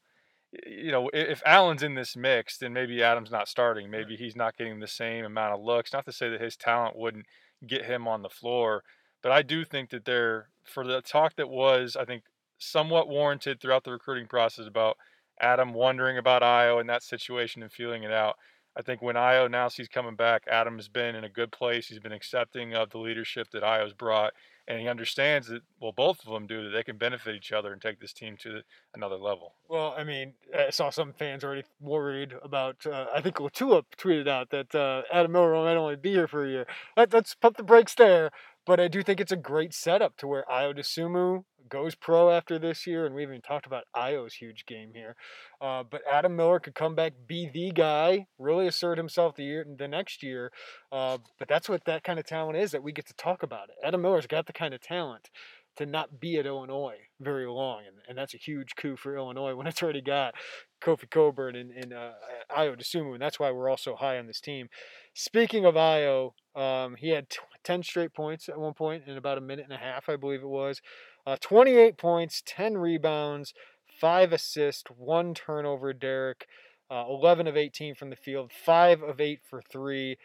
you 0.66 0.90
know, 0.90 1.10
if 1.12 1.42
Alan's 1.44 1.82
in 1.82 1.94
this 1.94 2.16
mix, 2.16 2.56
then 2.56 2.72
maybe 2.72 3.02
Adam's 3.02 3.30
not 3.30 3.48
starting. 3.48 3.90
Maybe 3.90 4.16
he's 4.16 4.34
not 4.34 4.56
getting 4.56 4.80
the 4.80 4.88
same 4.88 5.26
amount 5.26 5.52
of 5.52 5.60
looks. 5.60 5.92
Not 5.92 6.06
to 6.06 6.12
say 6.12 6.30
that 6.30 6.40
his 6.40 6.56
talent 6.56 6.96
wouldn't 6.96 7.26
get 7.66 7.84
him 7.84 8.08
on 8.08 8.22
the 8.22 8.30
floor 8.30 8.82
but 9.22 9.32
I 9.32 9.42
do 9.42 9.64
think 9.64 9.90
that 9.90 10.04
there, 10.04 10.48
for 10.64 10.86
the 10.86 11.00
talk 11.00 11.36
that 11.36 11.48
was, 11.48 11.96
I 11.96 12.04
think, 12.04 12.24
somewhat 12.58 13.08
warranted 13.08 13.60
throughout 13.60 13.84
the 13.84 13.92
recruiting 13.92 14.26
process 14.26 14.66
about 14.66 14.96
Adam 15.40 15.72
wondering 15.72 16.18
about 16.18 16.42
Ayo 16.42 16.80
in 16.80 16.86
that 16.88 17.02
situation 17.02 17.62
and 17.62 17.72
feeling 17.72 18.04
it 18.04 18.12
out. 18.12 18.36
I 18.76 18.82
think 18.82 19.02
when 19.02 19.16
Ayo 19.16 19.50
now 19.50 19.68
sees 19.68 19.88
coming 19.88 20.16
back, 20.16 20.44
Adam 20.50 20.76
has 20.76 20.88
been 20.88 21.14
in 21.14 21.24
a 21.24 21.28
good 21.28 21.52
place. 21.52 21.88
He's 21.88 21.98
been 21.98 22.12
accepting 22.12 22.74
of 22.74 22.90
the 22.90 22.98
leadership 22.98 23.48
that 23.52 23.62
Ayo's 23.62 23.92
brought, 23.92 24.32
and 24.66 24.80
he 24.80 24.88
understands 24.88 25.48
that. 25.48 25.60
Well, 25.78 25.92
both 25.92 26.24
of 26.24 26.32
them 26.32 26.46
do 26.46 26.64
that 26.64 26.70
they 26.70 26.82
can 26.82 26.96
benefit 26.96 27.34
each 27.34 27.52
other 27.52 27.72
and 27.72 27.82
take 27.82 28.00
this 28.00 28.14
team 28.14 28.36
to 28.38 28.62
another 28.94 29.16
level. 29.16 29.52
Well, 29.68 29.94
I 29.96 30.04
mean, 30.04 30.34
I 30.56 30.70
saw 30.70 30.88
some 30.88 31.12
fans 31.12 31.44
already 31.44 31.64
worried 31.80 32.34
about. 32.42 32.86
Uh, 32.86 33.06
I 33.14 33.20
think 33.20 33.36
Latua 33.36 33.84
tweeted 33.98 34.28
out 34.28 34.48
that 34.50 34.74
uh, 34.74 35.02
Adam 35.12 35.32
Miller 35.32 35.52
might 35.52 35.76
only 35.76 35.96
be 35.96 36.12
here 36.12 36.28
for 36.28 36.46
a 36.46 36.48
year. 36.48 36.66
Let, 36.96 37.12
us 37.14 37.34
pump 37.38 37.58
the 37.58 37.62
brakes 37.62 37.94
there. 37.94 38.30
But 38.64 38.78
I 38.78 38.88
do 38.88 39.02
think 39.02 39.20
it's 39.20 39.32
a 39.32 39.36
great 39.36 39.74
setup 39.74 40.16
to 40.18 40.26
where 40.28 40.44
Ayo 40.50 40.76
Dosunmu 40.76 41.44
goes 41.68 41.94
pro 41.94 42.30
after 42.30 42.58
this 42.58 42.86
year, 42.86 43.06
and 43.06 43.14
we 43.14 43.22
haven't 43.22 43.36
even 43.36 43.42
talked 43.42 43.66
about 43.66 43.84
Ayo's 43.96 44.34
huge 44.34 44.66
game 44.66 44.92
here. 44.94 45.16
Uh, 45.60 45.82
but 45.82 46.02
Adam 46.10 46.36
Miller 46.36 46.60
could 46.60 46.74
come 46.74 46.94
back, 46.94 47.12
be 47.26 47.48
the 47.52 47.72
guy, 47.72 48.26
really 48.38 48.66
assert 48.66 48.98
himself 48.98 49.34
the 49.34 49.44
year 49.44 49.66
the 49.78 49.88
next 49.88 50.22
year. 50.22 50.52
Uh, 50.92 51.18
but 51.38 51.48
that's 51.48 51.68
what 51.68 51.84
that 51.86 52.04
kind 52.04 52.18
of 52.18 52.26
talent 52.26 52.56
is 52.56 52.70
that 52.70 52.82
we 52.82 52.92
get 52.92 53.06
to 53.06 53.14
talk 53.14 53.42
about 53.42 53.68
it. 53.68 53.74
Adam 53.84 54.02
Miller's 54.02 54.26
got 54.26 54.46
the 54.46 54.52
kind 54.52 54.74
of 54.74 54.80
talent 54.80 55.30
to 55.76 55.86
not 55.86 56.20
be 56.20 56.36
at 56.38 56.46
Illinois 56.46 56.98
very 57.20 57.46
long, 57.46 57.82
and, 57.86 57.96
and 58.08 58.18
that's 58.18 58.34
a 58.34 58.38
huge 58.38 58.74
coup 58.76 58.96
for 58.96 59.16
Illinois 59.16 59.54
when 59.54 59.66
it's 59.66 59.82
already 59.82 60.02
got 60.02 60.34
Kofi 60.82 61.08
Cockburn 61.10 61.56
and, 61.56 61.70
and 61.70 61.92
uh, 61.92 62.12
Ayo 62.56 62.76
Dosunmu, 62.78 63.14
and 63.14 63.22
that's 63.22 63.40
why 63.40 63.50
we're 63.50 63.68
all 63.68 63.76
so 63.76 63.96
high 63.96 64.18
on 64.18 64.26
this 64.26 64.40
team. 64.40 64.68
Speaking 65.14 65.64
of 65.64 65.74
Ayo, 65.74 66.32
um, 66.54 66.96
he 66.96 67.10
had 67.10 67.26
10 67.64 67.82
straight 67.82 68.12
points 68.12 68.48
at 68.48 68.58
one 68.58 68.74
point 68.74 69.04
in 69.06 69.16
about 69.16 69.38
a 69.38 69.42
minute 69.42 69.64
and 69.64 69.74
a 69.74 69.82
half, 69.82 70.08
I 70.08 70.16
believe 70.16 70.42
it 70.42 70.48
was. 70.48 70.80
Uh, 71.26 71.36
28 71.40 71.96
points, 71.96 72.42
10 72.44 72.76
rebounds, 72.78 73.54
5 74.00 74.32
assists, 74.32 74.84
1 74.96 75.34
turnover, 75.34 75.92
Derek. 75.92 76.46
Uh, 76.90 77.06
11 77.08 77.46
of 77.46 77.56
18 77.56 77.94
from 77.94 78.10
the 78.10 78.16
field, 78.16 78.52
5 78.52 79.02
of 79.02 79.18
8 79.18 79.40
for 79.48 79.62
3. 79.62 80.18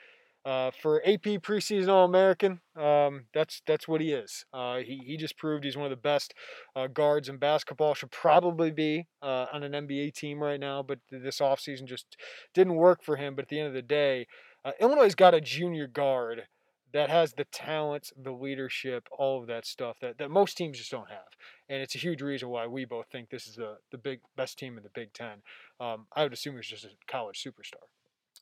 Uh, 0.47 0.71
for 0.81 1.05
AP 1.05 1.23
preseason 1.43 1.89
All 1.89 2.05
American, 2.05 2.61
um, 2.77 3.25
that's 3.33 3.61
that's 3.67 3.85
what 3.85 3.99
he 3.99 4.13
is. 4.13 4.45
Uh, 4.53 4.77
he, 4.77 5.01
he 5.05 5.17
just 5.17 5.37
proved 5.37 5.65
he's 5.65 5.75
one 5.75 5.85
of 5.85 5.89
the 5.89 5.97
best 5.97 6.33
uh, 6.73 6.87
guards 6.87 7.27
in 7.27 7.35
basketball. 7.35 7.93
Should 7.93 8.11
probably 8.11 8.71
be 8.71 9.07
uh, 9.21 9.47
on 9.51 9.63
an 9.63 9.73
NBA 9.73 10.13
team 10.13 10.41
right 10.41 10.57
now, 10.57 10.81
but 10.81 10.99
this 11.11 11.39
offseason 11.39 11.83
just 11.83 12.15
didn't 12.53 12.75
work 12.75 13.03
for 13.03 13.17
him. 13.17 13.35
But 13.35 13.43
at 13.43 13.49
the 13.49 13.59
end 13.59 13.67
of 13.67 13.73
the 13.73 13.81
day, 13.81 14.25
uh, 14.63 14.71
Illinois 14.79 15.13
got 15.13 15.33
a 15.33 15.41
junior 15.41 15.85
guard 15.85 16.43
that 16.93 17.09
has 17.09 17.33
the 17.33 17.43
talent, 17.51 18.13
the 18.15 18.31
leadership, 18.31 19.09
all 19.11 19.41
of 19.41 19.47
that 19.47 19.65
stuff 19.65 19.97
that, 19.99 20.17
that 20.17 20.31
most 20.31 20.55
teams 20.55 20.77
just 20.77 20.91
don't 20.91 21.09
have. 21.09 21.27
And 21.67 21.81
it's 21.81 21.95
a 21.95 21.99
huge 21.99 22.21
reason 22.21 22.47
why 22.47 22.67
we 22.67 22.85
both 22.85 23.07
think 23.11 23.29
this 23.29 23.47
is 23.47 23.55
the, 23.55 23.79
the 23.91 23.97
big 23.97 24.21
best 24.37 24.57
team 24.57 24.77
in 24.77 24.83
the 24.83 24.89
Big 24.95 25.11
Ten. 25.11 25.41
Um, 25.81 26.05
I 26.15 26.23
would 26.23 26.31
assume 26.31 26.55
he's 26.55 26.67
just 26.67 26.85
a 26.85 26.91
college 27.05 27.43
superstar 27.43 27.83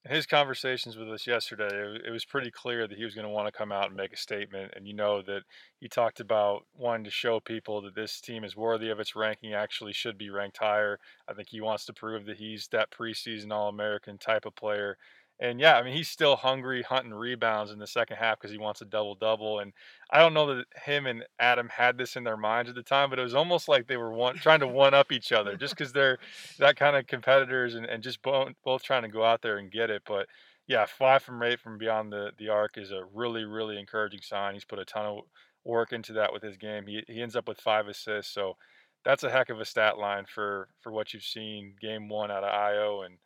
his 0.07 0.27
conversations 0.27 0.97
with 0.97 1.09
us 1.09 1.25
yesterday, 1.25 1.97
it, 2.05 2.11
was 2.11 2.25
pretty 2.25 2.51
clear 2.51 2.87
that 2.87 2.97
he 2.97 3.03
was 3.03 3.15
going 3.15 3.25
to 3.25 3.33
want 3.33 3.47
to 3.47 3.57
come 3.57 3.71
out 3.71 3.87
and 3.87 3.95
make 3.95 4.13
a 4.13 4.17
statement. 4.17 4.73
And 4.75 4.87
you 4.87 4.93
know 4.93 5.23
that 5.23 5.41
he 5.79 5.87
talked 5.87 6.19
about 6.19 6.65
wanting 6.75 7.05
to 7.05 7.11
show 7.11 7.39
people 7.39 7.81
that 7.81 7.95
this 7.95 8.21
team 8.21 8.43
is 8.43 8.55
worthy 8.55 8.89
of 8.89 8.99
its 8.99 9.15
ranking, 9.15 9.53
actually 9.53 9.93
should 9.93 10.17
be 10.17 10.29
ranked 10.29 10.57
higher. 10.57 10.99
I 11.27 11.33
think 11.33 11.49
he 11.49 11.59
wants 11.59 11.85
to 11.85 11.93
prove 11.93 12.25
that 12.25 12.37
he's 12.37 12.67
that 12.71 12.91
preseason 12.91 13.51
All 13.51 13.67
American 13.67 14.19
type 14.19 14.45
of 14.45 14.55
player 14.55 14.97
and 15.39 15.59
yeah, 15.59 15.75
I 15.75 15.83
mean, 15.83 15.93
he's 15.93 16.07
still 16.07 16.37
hungry, 16.37 16.81
hunting 16.81 17.13
rebounds 17.13 17.71
in 17.71 17.79
the 17.79 17.87
second 17.87 18.17
half 18.17 18.39
because 18.39 18.51
he 18.51 18.57
wants 18.57 18.81
a 18.81 18.85
double 18.85 19.15
double. 19.15 19.59
And 19.59 19.73
I 20.09 20.19
don't 20.19 20.33
know 20.33 20.55
that 20.55 20.65
him 20.85 21.05
and 21.05 21.25
Adam 21.39 21.67
had 21.67 21.97
this 21.97 22.15
in 22.15 22.23
their 22.23 22.37
minds 22.37 22.69
at 22.69 22.75
the 22.75 22.83
time, 22.83 23.09
but 23.09 23.19
it 23.19 23.23
was 23.23 23.35
almost 23.35 23.67
like 23.67 23.87
they 23.87 23.97
were 23.97 24.13
one, 24.13 24.35
trying 24.35 24.61
to 24.61 24.67
one 24.67 24.93
up 24.93 25.11
each 25.11 25.33
other 25.33 25.57
just 25.57 25.75
because 25.75 25.91
they're 25.91 26.19
that 26.59 26.77
kind 26.77 26.95
of 26.95 27.07
competitors 27.07 27.75
and, 27.75 27.85
and 27.85 28.01
just 28.01 28.21
both, 28.21 28.53
both 28.63 28.83
trying 28.83 29.01
to 29.01 29.09
go 29.09 29.25
out 29.25 29.41
there 29.41 29.57
and 29.57 29.71
get 29.71 29.89
it. 29.89 30.03
But 30.07 30.27
yeah, 30.67 30.85
five 30.85 31.21
from 31.21 31.43
eight 31.43 31.59
from 31.59 31.77
beyond 31.77 32.13
the, 32.13 32.31
the 32.37 32.47
arc 32.47 32.77
is 32.77 32.91
a 32.91 33.03
really, 33.13 33.43
really 33.43 33.77
encouraging 33.77 34.21
sign. 34.21 34.53
He's 34.53 34.65
put 34.65 34.79
a 34.79 34.85
ton 34.85 35.05
of 35.05 35.19
work 35.65 35.91
into 35.91 36.13
that 36.13 36.31
with 36.31 36.43
his 36.43 36.55
game. 36.55 36.87
He, 36.87 37.03
he 37.07 37.21
ends 37.21 37.35
up 37.35 37.47
with 37.47 37.59
five 37.59 37.87
assists. 37.89 38.33
So 38.33 38.55
that's 39.03 39.23
a 39.23 39.29
heck 39.29 39.49
of 39.49 39.59
a 39.59 39.65
stat 39.65 39.97
line 39.97 40.25
for, 40.33 40.69
for 40.79 40.93
what 40.93 41.13
you've 41.13 41.23
seen 41.23 41.75
game 41.81 42.07
one 42.07 42.31
out 42.31 42.45
of 42.45 42.53
Ayo. 42.53 43.05
And 43.05 43.17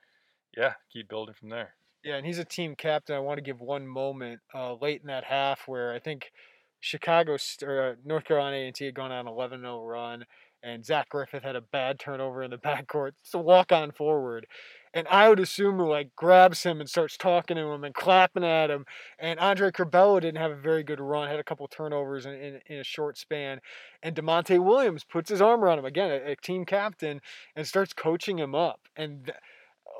yeah, 0.57 0.73
keep 0.91 1.07
building 1.07 1.35
from 1.35 1.49
there. 1.49 1.75
Yeah, 2.03 2.15
and 2.15 2.25
he's 2.25 2.39
a 2.39 2.45
team 2.45 2.75
captain. 2.75 3.15
I 3.15 3.19
want 3.19 3.37
to 3.37 3.43
give 3.43 3.59
one 3.59 3.85
moment 3.87 4.39
uh, 4.53 4.75
late 4.75 5.01
in 5.01 5.07
that 5.07 5.25
half 5.25 5.67
where 5.67 5.93
I 5.93 5.99
think 5.99 6.31
Chicago 6.79 7.37
or 7.63 7.81
uh, 7.81 7.95
North 8.05 8.23
Carolina 8.23 8.55
A&T 8.55 8.85
had 8.85 8.93
gone 8.93 9.11
on 9.11 9.27
an 9.27 9.33
11-0 9.33 9.85
run, 9.85 10.25
and 10.63 10.85
Zach 10.85 11.09
Griffith 11.09 11.43
had 11.43 11.57
a 11.57 11.61
bad 11.61 11.99
turnover 11.99 12.41
in 12.41 12.51
the 12.51 12.57
backcourt. 12.65 13.11
It's 13.19 13.33
a 13.33 13.39
walk-on 13.39 13.91
forward, 13.91 14.47
and 14.93 15.07
I 15.09 15.27
would 15.27 15.41
assume 15.41 15.75
who 15.75 15.89
like 15.89 16.15
grabs 16.15 16.63
him 16.63 16.79
and 16.79 16.89
starts 16.89 17.17
talking 17.17 17.57
to 17.57 17.63
him 17.63 17.83
and 17.83 17.93
clapping 17.93 18.45
at 18.45 18.71
him. 18.71 18.85
And 19.19 19.37
Andre 19.37 19.69
Curbelo 19.69 20.21
didn't 20.21 20.41
have 20.41 20.51
a 20.51 20.55
very 20.55 20.83
good 20.83 21.01
run, 21.01 21.27
had 21.27 21.39
a 21.39 21.43
couple 21.43 21.67
turnovers 21.67 22.25
in, 22.25 22.33
in, 22.33 22.59
in 22.65 22.79
a 22.79 22.83
short 22.83 23.17
span. 23.17 23.59
And 24.01 24.15
Da'Monte 24.15 24.63
Williams 24.63 25.03
puts 25.03 25.29
his 25.29 25.41
arm 25.41 25.63
around 25.65 25.79
him 25.79 25.85
again, 25.85 26.11
a, 26.11 26.31
a 26.31 26.35
team 26.37 26.65
captain, 26.65 27.19
and 27.57 27.67
starts 27.67 27.91
coaching 27.93 28.39
him 28.39 28.55
up. 28.55 28.79
And 28.95 29.25
th- 29.25 29.37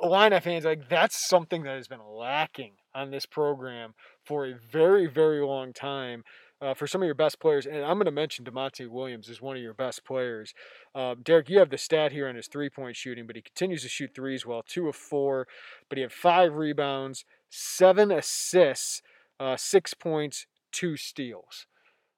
Illini 0.01 0.39
fans, 0.39 0.65
like 0.65 0.89
that's 0.89 1.17
something 1.17 1.63
that 1.63 1.75
has 1.75 1.87
been 1.87 2.05
lacking 2.05 2.73
on 2.93 3.11
this 3.11 3.25
program 3.25 3.93
for 4.23 4.45
a 4.45 4.53
very, 4.71 5.07
very 5.07 5.41
long 5.41 5.73
time. 5.73 6.23
Uh, 6.61 6.73
for 6.73 6.87
some 6.87 7.01
of 7.01 7.05
your 7.05 7.15
best 7.15 7.39
players, 7.39 7.65
and 7.65 7.77
I'm 7.77 7.95
going 7.95 8.03
to 8.03 8.11
mention 8.11 8.43
Da'Monte 8.43 8.89
Williams 8.89 9.29
is 9.29 9.41
one 9.41 9.55
of 9.55 9.63
your 9.63 9.73
best 9.73 10.03
players. 10.03 10.53
Uh, 10.93 11.15
Derek, 11.23 11.49
you 11.49 11.57
have 11.59 11.69
the 11.69 11.77
stat 11.77 12.11
here 12.11 12.27
on 12.27 12.35
his 12.35 12.47
three 12.47 12.69
point 12.69 12.97
shooting, 12.97 13.25
but 13.25 13.37
he 13.37 13.41
continues 13.41 13.83
to 13.83 13.87
shoot 13.87 14.11
threes 14.13 14.45
well, 14.45 14.61
two 14.67 14.89
of 14.89 14.97
four, 14.97 15.47
but 15.87 15.97
he 15.97 16.01
had 16.01 16.11
five 16.11 16.55
rebounds, 16.55 17.23
seven 17.49 18.11
assists, 18.11 19.01
uh, 19.39 19.55
six 19.55 19.93
points, 19.93 20.47
two 20.73 20.97
steals. 20.97 21.65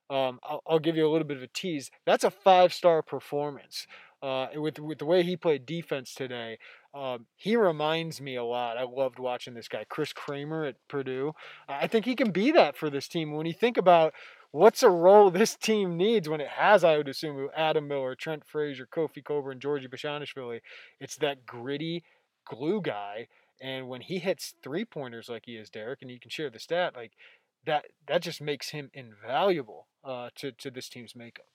Um, 0.09 0.39
I'll, 0.43 0.61
I'll, 0.67 0.79
give 0.79 0.97
you 0.97 1.07
a 1.07 1.11
little 1.11 1.27
bit 1.27 1.37
of 1.37 1.43
a 1.43 1.47
tease. 1.47 1.89
That's 2.05 2.23
a 2.23 2.31
five 2.31 2.73
star 2.73 3.01
performance. 3.01 3.87
Uh, 4.21 4.47
with 4.55 4.77
with 4.77 4.99
the 4.99 5.05
way 5.05 5.23
he 5.23 5.35
played 5.35 5.65
defense 5.65 6.13
today, 6.13 6.59
um, 6.93 7.25
he 7.35 7.55
reminds 7.55 8.19
me 8.19 8.35
a 8.35 8.43
lot. 8.43 8.77
I 8.77 8.83
loved 8.83 9.17
watching 9.17 9.53
this 9.53 9.67
guy, 9.67 9.85
Chris 9.87 10.11
Kramer 10.11 10.65
at 10.65 10.75
Purdue. 10.87 11.33
I 11.69 11.87
think 11.87 12.05
he 12.05 12.15
can 12.15 12.31
be 12.31 12.51
that 12.51 12.75
for 12.75 12.89
this 12.89 13.07
team. 13.07 13.31
When 13.31 13.45
you 13.45 13.53
think 13.53 13.77
about 13.77 14.13
what's 14.51 14.83
a 14.83 14.89
role 14.89 15.31
this 15.31 15.55
team 15.55 15.95
needs 15.95 16.27
when 16.27 16.41
it 16.41 16.49
has, 16.49 16.83
I 16.83 16.97
would 16.97 17.07
assume, 17.07 17.49
Adam 17.55 17.87
Miller, 17.87 18.15
Trent 18.15 18.43
Frazier, 18.45 18.87
Kofi 18.91 19.23
Cockburn, 19.23 19.59
Giorgi 19.59 19.87
Bezhanishvili, 19.87 20.61
it's 20.99 21.15
that 21.17 21.45
gritty 21.45 22.03
glue 22.45 22.81
guy. 22.81 23.27
And 23.61 23.87
when 23.87 24.01
he 24.01 24.19
hits 24.19 24.55
three 24.63 24.83
pointers 24.83 25.29
like 25.29 25.43
he 25.45 25.55
is, 25.55 25.69
Derek, 25.69 26.01
and 26.01 26.11
you 26.11 26.19
can 26.19 26.31
share 26.31 26.49
the 26.49 26.59
stat, 26.59 26.95
like 26.95 27.11
that, 27.65 27.85
that 28.07 28.21
just 28.21 28.41
makes 28.41 28.69
him 28.69 28.89
invaluable 28.93 29.87
uh, 30.03 30.29
to 30.35 30.51
to 30.51 30.71
this 30.71 30.89
team's 30.89 31.15
makeup. 31.15 31.45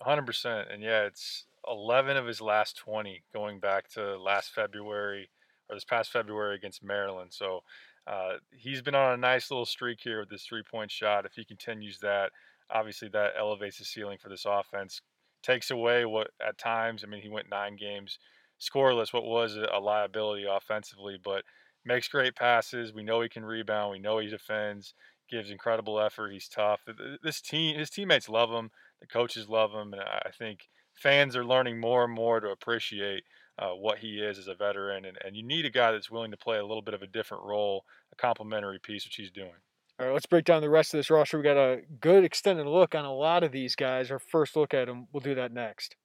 Hundred 0.00 0.26
percent, 0.26 0.68
and 0.70 0.82
yeah, 0.82 1.04
it's 1.04 1.44
11 1.68 2.16
of 2.16 2.26
his 2.26 2.40
last 2.40 2.76
20 2.78 3.22
going 3.32 3.60
back 3.60 3.88
to 3.90 4.18
last 4.18 4.50
February 4.50 5.28
or 5.68 5.76
this 5.76 5.84
past 5.84 6.10
February 6.10 6.54
against 6.54 6.84
Maryland. 6.84 7.32
So 7.32 7.60
uh, 8.06 8.34
he's 8.56 8.82
been 8.82 8.94
on 8.94 9.14
a 9.14 9.16
nice 9.16 9.50
little 9.50 9.66
streak 9.66 9.98
here 10.00 10.20
with 10.20 10.30
this 10.30 10.44
three 10.44 10.62
point 10.62 10.90
shot. 10.90 11.26
If 11.26 11.32
he 11.34 11.44
continues 11.44 11.98
that, 12.00 12.30
obviously 12.70 13.08
that 13.08 13.32
elevates 13.38 13.78
the 13.78 13.84
ceiling 13.84 14.18
for 14.20 14.28
this 14.28 14.46
offense. 14.46 15.00
Takes 15.42 15.70
away 15.70 16.04
what 16.04 16.28
at 16.46 16.58
times, 16.58 17.04
I 17.04 17.08
mean, 17.08 17.22
he 17.22 17.28
went 17.28 17.50
nine 17.50 17.76
games 17.76 18.18
scoreless, 18.60 19.12
what 19.12 19.24
was 19.24 19.56
a 19.56 19.78
liability 19.78 20.46
offensively, 20.48 21.18
but 21.22 21.44
makes 21.84 22.08
great 22.08 22.34
passes. 22.34 22.92
We 22.92 23.02
know 23.02 23.20
he 23.20 23.28
can 23.28 23.44
rebound. 23.44 23.92
We 23.92 23.98
know 23.98 24.18
he 24.18 24.28
defends, 24.28 24.94
gives 25.30 25.50
incredible 25.50 26.00
effort. 26.00 26.32
He's 26.32 26.48
tough. 26.48 26.80
This 27.22 27.40
team, 27.40 27.78
his 27.78 27.90
teammates 27.90 28.28
love 28.28 28.50
him. 28.50 28.70
The 29.00 29.06
coaches 29.06 29.48
love 29.48 29.72
him. 29.72 29.92
And 29.92 30.02
I 30.02 30.30
think 30.36 30.68
fans 30.96 31.36
are 31.36 31.44
learning 31.44 31.78
more 31.78 32.04
and 32.04 32.12
more 32.12 32.40
to 32.40 32.48
appreciate 32.48 33.24
uh, 33.58 33.70
what 33.70 33.98
he 33.98 34.18
is 34.20 34.38
as 34.38 34.48
a 34.48 34.54
veteran, 34.54 35.04
and, 35.04 35.18
and 35.24 35.36
you 35.36 35.42
need 35.42 35.64
a 35.64 35.70
guy 35.70 35.92
that's 35.92 36.10
willing 36.10 36.30
to 36.30 36.36
play 36.36 36.58
a 36.58 36.66
little 36.66 36.82
bit 36.82 36.94
of 36.94 37.02
a 37.02 37.06
different 37.06 37.44
role, 37.44 37.84
a 38.12 38.16
complementary 38.16 38.78
piece, 38.78 39.04
which 39.04 39.16
he's 39.16 39.30
doing. 39.30 39.52
All 39.98 40.06
right, 40.06 40.12
let's 40.12 40.26
break 40.26 40.44
down 40.44 40.60
the 40.60 40.68
rest 40.68 40.92
of 40.92 40.98
this 40.98 41.08
roster. 41.08 41.38
We 41.38 41.44
got 41.44 41.56
a 41.56 41.80
good 42.00 42.22
extended 42.22 42.66
look 42.66 42.94
on 42.94 43.06
a 43.06 43.14
lot 43.14 43.42
of 43.42 43.52
these 43.52 43.74
guys. 43.74 44.10
Our 44.10 44.18
first 44.18 44.54
look 44.54 44.74
at 44.74 44.86
them, 44.86 45.06
we'll 45.10 45.22
do 45.22 45.34
that 45.36 45.52
next. 45.52 45.96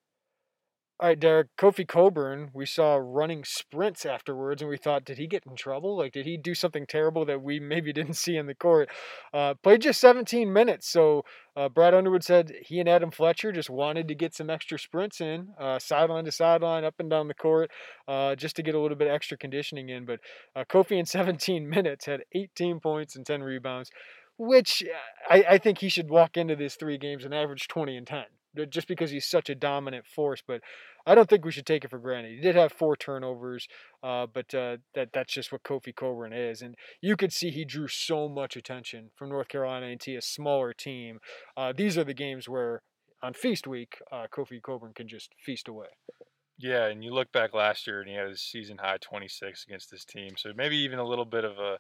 All 1.02 1.08
right, 1.08 1.20
Derek. 1.20 1.48
Kofi 1.58 1.88
Cockburn, 1.88 2.52
we 2.54 2.68
saw 2.68 2.96
running 3.02 3.44
sprints 3.44 4.06
afterwards, 4.06 4.62
and 4.62 4.70
we 4.70 4.78
thought, 4.78 5.04
did 5.04 5.18
he 5.18 5.26
get 5.26 5.48
in 5.48 5.56
trouble? 5.56 5.98
Like, 5.98 6.14
did 6.14 6.28
he 6.28 6.38
do 6.38 6.54
something 6.54 6.86
terrible 6.86 7.26
that 7.26 7.42
we 7.42 7.60
maybe 7.60 7.92
didn't 7.92 8.14
see 8.18 8.38
in 8.38 8.46
the 8.46 8.54
court? 8.54 8.88
Uh, 9.34 9.56
played 9.64 9.82
just 9.82 10.00
17 10.00 10.54
minutes. 10.54 10.88
So, 10.88 11.26
uh, 11.56 11.70
Brad 11.70 11.96
Underwood 11.96 12.24
said 12.24 12.54
he 12.62 12.80
and 12.80 12.88
Adam 12.88 13.10
Fletcher 13.10 13.52
just 13.52 13.68
wanted 13.68 14.08
to 14.10 14.14
get 14.14 14.36
some 14.36 14.52
extra 14.52 14.78
sprints 14.78 15.20
in, 15.20 15.48
uh, 15.60 15.80
sideline 15.80 16.26
to 16.26 16.32
sideline, 16.32 16.84
up 16.84 17.00
and 17.00 17.10
down 17.10 17.28
the 17.28 17.34
court, 17.34 17.72
uh, 18.08 18.36
just 18.36 18.56
to 18.58 18.62
get 18.62 18.76
a 18.76 18.80
little 18.80 18.96
bit 18.96 19.08
extra 19.08 19.40
conditioning 19.40 19.90
in. 19.90 20.06
But 20.06 20.20
uh, 20.56 20.66
Kofi 20.70 21.00
in 21.00 21.06
17 21.08 21.68
minutes 21.68 22.06
had 22.06 22.26
18 22.36 22.80
points 22.80 23.16
and 23.16 23.26
10 23.26 23.42
rebounds, 23.42 23.90
which 24.38 24.84
uh, 24.84 25.34
I, 25.34 25.46
I 25.54 25.58
think 25.58 25.80
he 25.80 25.90
should 25.90 26.12
walk 26.12 26.38
into 26.38 26.56
these 26.56 26.76
three 26.76 27.00
games 27.00 27.26
and 27.26 27.34
average 27.34 27.68
20 27.70 27.98
and 27.98 28.06
10 28.06 28.26
just 28.70 28.88
because 28.88 29.12
he's 29.12 29.30
such 29.30 29.50
a 29.50 29.56
dominant 29.56 30.06
force. 30.06 30.42
But 30.46 30.62
I 31.06 31.16
don't 31.16 31.30
think 31.30 31.46
we 31.46 31.52
should 31.52 31.66
take 31.66 31.84
it 31.84 31.90
for 31.90 32.00
granted. 32.00 32.32
He 32.32 32.42
did 32.42 32.56
have 32.56 32.72
four 32.72 32.96
turnovers, 32.96 33.68
uh, 34.04 34.28
but 34.32 34.54
uh, 34.54 34.78
that 34.94 35.10
that's 35.14 35.34
just 35.34 35.52
what 35.52 35.64
Kofi 35.64 35.96
Cockburn 35.96 36.34
is, 36.34 36.62
and 36.62 36.76
you 37.02 37.16
could 37.16 37.34
see 37.34 37.50
he 37.50 37.66
drew 37.66 37.88
so 37.88 38.30
much 38.30 38.56
attention 38.56 39.12
from 39.16 39.30
North 39.30 39.48
Carolina 39.48 39.88
A&T, 39.88 40.16
a 40.16 40.22
smaller 40.22 40.74
team. 40.74 41.20
Uh, 41.58 41.74
these 41.76 41.98
are 41.98 42.04
the 42.04 42.14
games 42.14 42.48
where 42.48 42.82
on 43.24 43.34
feast 43.34 43.68
week, 43.68 44.00
uh, 44.12 44.28
Kofi 44.32 44.62
Cockburn 44.62 44.94
can 44.94 45.08
just 45.08 45.32
feast 45.44 45.68
away. 45.68 45.88
Yeah, 46.58 46.88
and 46.88 47.04
you 47.04 47.12
look 47.12 47.32
back 47.32 47.54
last 47.54 47.88
year, 47.88 48.02
and 48.02 48.10
he 48.10 48.16
had 48.16 48.30
his 48.30 48.42
season 48.42 48.78
high 48.78 48.98
26 49.02 49.66
against 49.66 49.90
this 49.90 50.06
team. 50.06 50.32
So 50.38 50.52
maybe 50.56 50.78
even 50.78 51.00
a 51.00 51.08
little 51.08 51.26
bit 51.26 51.44
of 51.44 51.58
a, 51.58 51.78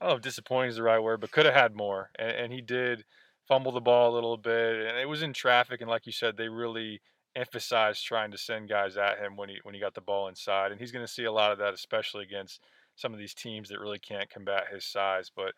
I 0.00 0.04
don't 0.04 0.10
know 0.10 0.16
if 0.16 0.22
disappointing 0.22 0.70
is 0.70 0.76
the 0.76 0.84
right 0.84 1.02
word, 1.02 1.20
but 1.20 1.32
could 1.32 1.46
have 1.46 1.54
had 1.54 1.74
more. 1.74 2.10
And, 2.18 2.30
and 2.30 2.52
he 2.52 2.60
did 2.60 3.04
fumble 3.50 3.72
the 3.72 3.80
ball 3.80 4.12
a 4.12 4.14
little 4.14 4.36
bit, 4.36 4.86
and 4.86 4.96
it 4.96 5.08
was 5.08 5.22
in 5.22 5.32
traffic. 5.32 5.80
And 5.80 5.90
like 5.90 6.06
you 6.06 6.12
said, 6.12 6.36
they 6.36 6.48
really 6.48 7.00
emphasized 7.34 8.04
trying 8.06 8.30
to 8.30 8.38
send 8.38 8.68
guys 8.68 8.96
at 8.96 9.18
him 9.18 9.36
when 9.36 9.48
he 9.48 9.58
when 9.64 9.74
he 9.74 9.80
got 9.80 9.92
the 9.92 10.00
ball 10.00 10.28
inside, 10.28 10.70
and 10.70 10.80
he's 10.80 10.92
going 10.92 11.04
to 11.04 11.12
see 11.12 11.24
a 11.24 11.32
lot 11.32 11.50
of 11.50 11.58
that, 11.58 11.74
especially 11.74 12.24
against 12.24 12.60
some 12.94 13.12
of 13.12 13.18
these 13.18 13.34
teams 13.34 13.68
that 13.68 13.80
really 13.80 13.98
can't 13.98 14.30
combat 14.30 14.64
his 14.72 14.84
size. 14.84 15.32
But 15.34 15.52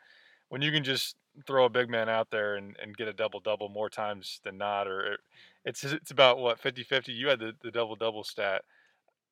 when 0.48 0.62
you 0.62 0.72
can 0.72 0.84
just 0.84 1.16
throw 1.46 1.66
a 1.66 1.70
big 1.70 1.90
man 1.90 2.08
out 2.08 2.30
there 2.30 2.56
and, 2.56 2.76
and 2.82 2.96
get 2.96 3.08
a 3.08 3.12
double 3.12 3.40
double 3.40 3.68
more 3.68 3.90
times 3.90 4.40
than 4.42 4.56
not, 4.56 4.88
or 4.88 5.12
it, 5.12 5.20
it's 5.66 5.84
it's 5.84 6.10
about 6.10 6.38
what 6.38 6.62
50-50. 6.62 7.08
You 7.08 7.28
had 7.28 7.40
the, 7.40 7.52
the 7.62 7.70
double 7.70 7.96
double 7.96 8.24
stat. 8.24 8.62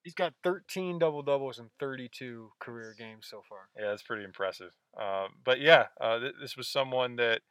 He's 0.05 0.15
got 0.15 0.35
13 0.45 0.99
double 0.99 1.23
doubles 1.23 1.59
in 1.59 1.69
32 1.79 2.51
career 2.59 2.95
games 2.99 3.27
so 3.29 3.43
far. 3.47 3.69
Yeah, 3.79 3.89
that's 3.89 4.03
pretty 4.03 4.25
impressive. 4.25 4.73
Um, 4.99 5.29
but 5.45 5.61
yeah, 5.61 5.87
uh, 6.01 6.19
th- 6.19 6.35
this 6.41 6.57
was 6.57 6.69
someone 6.69 7.17
that 7.17 7.43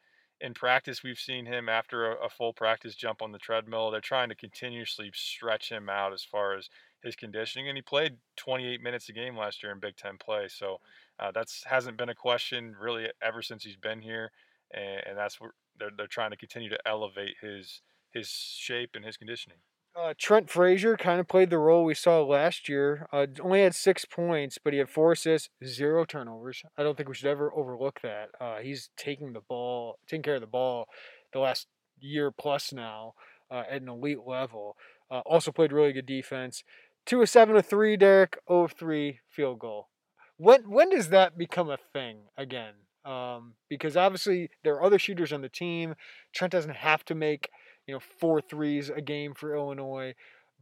in 0.42 0.54
practice, 0.54 1.04
we've 1.04 1.20
seen 1.20 1.46
him 1.46 1.68
after 1.68 2.12
a, 2.12 2.26
a, 2.26 2.30
full 2.30 2.54
practice 2.54 2.96
jump 2.96 3.22
on 3.22 3.32
the 3.32 3.38
treadmill. 3.38 3.92
They're 3.92 4.02
trying 4.02 4.30
to 4.30 4.36
continuously 4.36 5.12
stretch 5.14 5.70
him 5.70 5.90
out 5.90 6.14
as 6.14 6.24
far 6.24 6.56
as 6.56 6.70
his 7.02 7.16
conditioning, 7.16 7.68
and 7.68 7.78
he 7.78 7.82
played 7.82 8.18
28 8.38 8.82
minutes 8.82 9.10
a 9.10 9.14
game 9.14 9.38
last 9.38 9.64
year 9.64 9.72
in 9.72 9.80
Big 9.80 9.96
Ten 9.96 10.18
play. 10.18 10.48
So 10.48 10.80
uh, 11.20 11.32
that's 11.32 11.64
hasn't 11.66 11.98
been 11.98 12.10
a 12.10 12.16
question 12.16 12.76
really 12.80 13.08
ever 13.22 13.42
since 13.42 13.64
he's 13.64 13.76
been 13.76 14.02
here, 14.02 14.32
and, 14.74 15.02
and 15.08 15.18
that's 15.18 15.40
where 15.40 15.54
they're 15.78 15.92
they're 15.96 16.08
trying 16.08 16.32
to 16.32 16.38
continue 16.38 16.70
to 16.70 16.80
elevate 16.88 17.36
his 17.42 17.82
his 18.12 18.30
shape 18.30 18.92
and 18.96 19.06
his 19.06 19.18
conditioning. 19.18 19.60
Uh, 19.96 20.14
Trent 20.18 20.50
Frazier 20.50 20.96
kind 20.96 21.20
of 21.20 21.28
played 21.28 21.50
the 21.50 21.58
role 21.58 21.84
we 21.84 21.94
saw 21.94 22.22
last 22.22 22.70
year. 22.70 23.08
Uh, 23.12 23.26
only 23.42 23.62
had 23.62 23.76
six 23.76 24.06
points, 24.06 24.58
but 24.64 24.72
he 24.72 24.80
had 24.80 24.90
four 24.90 25.12
assists, 25.12 25.50
zero 25.66 26.06
turnovers. 26.06 26.64
I 26.78 26.84
don't 26.84 26.96
think 26.96 27.10
we 27.10 27.16
should 27.16 27.30
ever 27.30 27.54
overlook 27.54 28.00
that. 28.02 28.30
Uh, 28.40 28.58
he's 28.58 28.90
taking 28.96 29.34
the 29.34 29.42
ball, 29.42 29.98
taking 30.08 30.24
care 30.24 30.36
of 30.36 30.42
the 30.42 30.48
ball, 30.48 30.88
the 31.34 31.40
last 31.40 31.68
year 32.00 32.32
plus 32.32 32.72
now 32.72 33.14
uh, 33.52 33.64
at 33.70 33.82
an 33.82 33.90
elite 33.90 34.26
level. 34.26 34.78
Uh, 35.12 35.20
also 35.26 35.52
played 35.52 35.72
really 35.72 35.94
good 35.94 36.06
defense. 36.06 36.64
Two 37.06 37.22
of 37.22 37.30
seven 37.30 37.56
of 37.56 37.66
three, 37.66 37.98
Derek. 37.98 38.38
0 38.48 38.66
of 38.66 38.72
three 38.74 39.20
field 39.30 39.60
goal. 39.60 39.90
When 40.38 40.70
when 40.70 40.90
does 40.90 41.10
that 41.10 41.38
become 41.38 41.70
a 41.70 41.78
thing 41.92 42.20
again? 42.38 42.74
Um, 43.04 43.56
because 43.70 43.98
obviously 43.98 44.52
there 44.64 44.76
are 44.76 44.84
other 44.84 45.00
shooters 45.00 45.34
on 45.34 45.42
the 45.42 45.50
team. 45.50 45.96
Trent 46.34 46.52
doesn't 46.52 46.76
have 46.76 47.04
to 47.06 47.16
make 47.16 47.50
you 47.90 47.96
know 47.96 48.02
four 48.20 48.40
threes 48.40 48.90
a 48.90 49.02
game 49.02 49.34
for 49.34 49.56
Illinois. 49.56 50.14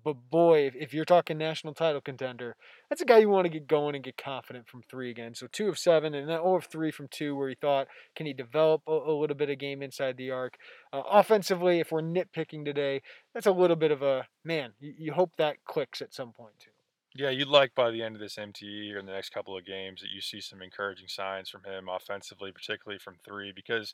But 0.03 0.29
boy, 0.29 0.67
if, 0.67 0.75
if 0.75 0.93
you're 0.93 1.03
talking 1.03 1.37
national 1.37 1.73
title 1.73 1.99
contender, 1.99 2.55
that's 2.87 3.01
a 3.01 3.05
guy 3.05 3.17
you 3.17 3.27
want 3.27 3.43
to 3.43 3.49
get 3.49 3.67
going 3.67 3.93
and 3.93 4.03
get 4.03 4.15
confident 4.15 4.69
from 4.69 4.81
three 4.83 5.09
again. 5.09 5.35
So 5.35 5.47
two 5.51 5.67
of 5.67 5.77
seven, 5.77 6.13
and 6.13 6.29
then 6.29 6.37
0 6.37 6.55
of 6.55 6.65
three 6.65 6.91
from 6.91 7.09
two, 7.09 7.35
where 7.35 7.49
he 7.49 7.55
thought, 7.55 7.87
can 8.15 8.25
he 8.25 8.31
develop 8.31 8.83
a, 8.87 8.91
a 8.91 9.11
little 9.11 9.35
bit 9.35 9.49
of 9.49 9.59
game 9.59 9.81
inside 9.81 10.15
the 10.15 10.31
arc? 10.31 10.55
Uh, 10.93 11.01
offensively, 11.09 11.81
if 11.81 11.91
we're 11.91 12.01
nitpicking 12.01 12.63
today, 12.63 13.01
that's 13.33 13.47
a 13.47 13.51
little 13.51 13.75
bit 13.75 13.91
of 13.91 14.01
a 14.01 14.27
man. 14.45 14.71
You, 14.79 14.93
you 14.97 15.11
hope 15.11 15.31
that 15.37 15.57
clicks 15.65 16.01
at 16.01 16.13
some 16.13 16.31
point 16.31 16.53
too. 16.57 16.71
Yeah, 17.13 17.31
you'd 17.31 17.49
like 17.49 17.75
by 17.75 17.91
the 17.91 18.01
end 18.01 18.15
of 18.15 18.21
this 18.21 18.37
MTE 18.37 18.93
or 18.93 18.99
in 18.99 19.07
the 19.07 19.11
next 19.11 19.31
couple 19.31 19.57
of 19.57 19.65
games 19.65 19.99
that 19.99 20.11
you 20.13 20.21
see 20.21 20.39
some 20.39 20.61
encouraging 20.61 21.09
signs 21.09 21.49
from 21.49 21.63
him 21.65 21.89
offensively, 21.89 22.53
particularly 22.53 22.99
from 22.99 23.15
three, 23.25 23.51
because 23.53 23.93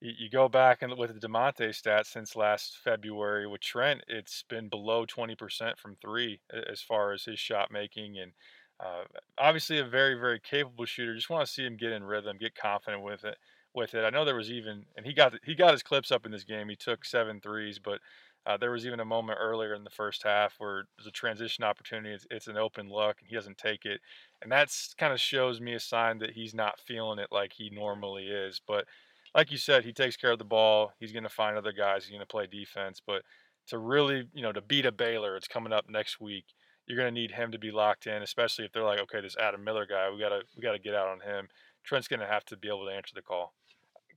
you, 0.00 0.30
go 0.30 0.48
back 0.48 0.82
and 0.82 0.96
with 0.96 1.18
the 1.18 1.28
Da'Monte 1.28 1.68
stats 1.68 2.06
since 2.06 2.34
last 2.34 2.78
February 2.82 3.46
with 3.46 3.60
Trent, 3.60 4.02
it's 4.08 4.44
been 4.48 4.68
below 4.68 5.04
20% 5.04 5.78
from 5.78 5.96
three 5.96 6.40
as 6.70 6.80
far 6.80 7.12
as 7.12 7.24
his 7.24 7.38
shot 7.38 7.70
making. 7.70 8.18
And 8.18 8.32
uh, 8.80 9.04
obviously 9.38 9.78
a 9.78 9.84
very, 9.84 10.14
very 10.14 10.40
capable 10.40 10.86
shooter. 10.86 11.14
Just 11.14 11.30
want 11.30 11.46
to 11.46 11.52
see 11.52 11.64
him 11.64 11.76
get 11.76 11.92
in 11.92 12.02
rhythm, 12.02 12.38
get 12.38 12.54
confident 12.54 13.02
with 13.02 13.24
it. 13.24 13.36
With 13.72 13.94
it, 13.94 14.04
I 14.04 14.10
know 14.10 14.24
there 14.24 14.34
was 14.34 14.50
even, 14.50 14.84
and 14.96 15.06
he 15.06 15.12
got 15.12 15.32
he 15.44 15.54
got 15.54 15.70
his 15.70 15.84
clips 15.84 16.10
up 16.10 16.26
in 16.26 16.32
this 16.32 16.42
game. 16.42 16.68
He 16.68 16.74
took 16.74 17.04
seven 17.04 17.40
threes, 17.40 17.78
but 17.78 18.00
uh, 18.44 18.56
there 18.56 18.72
was 18.72 18.84
even 18.84 18.98
a 18.98 19.04
moment 19.04 19.38
earlier 19.40 19.74
in 19.74 19.84
the 19.84 19.90
first 19.90 20.24
half 20.24 20.54
where 20.58 20.86
there's 20.96 21.06
a 21.06 21.12
transition 21.12 21.62
opportunity. 21.62 22.12
It's, 22.12 22.26
it's 22.32 22.48
an 22.48 22.56
open 22.56 22.88
look, 22.88 23.18
and 23.20 23.28
he 23.28 23.36
doesn't 23.36 23.58
take 23.58 23.84
it, 23.84 24.00
and 24.42 24.50
that's 24.50 24.92
kind 24.94 25.12
of 25.12 25.20
shows 25.20 25.60
me 25.60 25.74
a 25.74 25.80
sign 25.80 26.18
that 26.18 26.32
he's 26.32 26.52
not 26.52 26.80
feeling 26.80 27.20
it 27.20 27.28
like 27.30 27.52
he 27.52 27.70
normally 27.70 28.24
is. 28.24 28.60
But 28.66 28.86
like 29.34 29.50
you 29.50 29.58
said, 29.58 29.84
he 29.84 29.92
takes 29.92 30.16
care 30.16 30.32
of 30.32 30.38
the 30.38 30.44
ball. 30.44 30.92
He's 30.98 31.12
going 31.12 31.24
to 31.24 31.28
find 31.28 31.56
other 31.56 31.72
guys. 31.72 32.04
He's 32.04 32.10
going 32.10 32.20
to 32.20 32.26
play 32.26 32.46
defense. 32.46 33.00
But 33.04 33.22
to 33.68 33.78
really, 33.78 34.28
you 34.32 34.42
know, 34.42 34.52
to 34.52 34.60
beat 34.60 34.86
a 34.86 34.92
Baylor, 34.92 35.36
it's 35.36 35.48
coming 35.48 35.72
up 35.72 35.86
next 35.88 36.20
week. 36.20 36.46
You're 36.86 36.98
going 36.98 37.14
to 37.14 37.20
need 37.20 37.30
him 37.30 37.52
to 37.52 37.58
be 37.58 37.70
locked 37.70 38.06
in, 38.06 38.22
especially 38.22 38.64
if 38.64 38.72
they're 38.72 38.84
like, 38.84 39.00
okay, 39.00 39.20
this 39.20 39.36
Adam 39.36 39.62
Miller 39.62 39.86
guy, 39.86 40.10
we 40.10 40.18
gotta 40.18 40.40
we 40.56 40.62
gotta 40.62 40.78
get 40.78 40.94
out 40.94 41.08
on 41.08 41.20
him. 41.20 41.48
Trent's 41.84 42.08
going 42.08 42.20
to 42.20 42.26
have 42.26 42.44
to 42.46 42.56
be 42.56 42.68
able 42.68 42.86
to 42.86 42.92
answer 42.92 43.12
the 43.14 43.22
call 43.22 43.54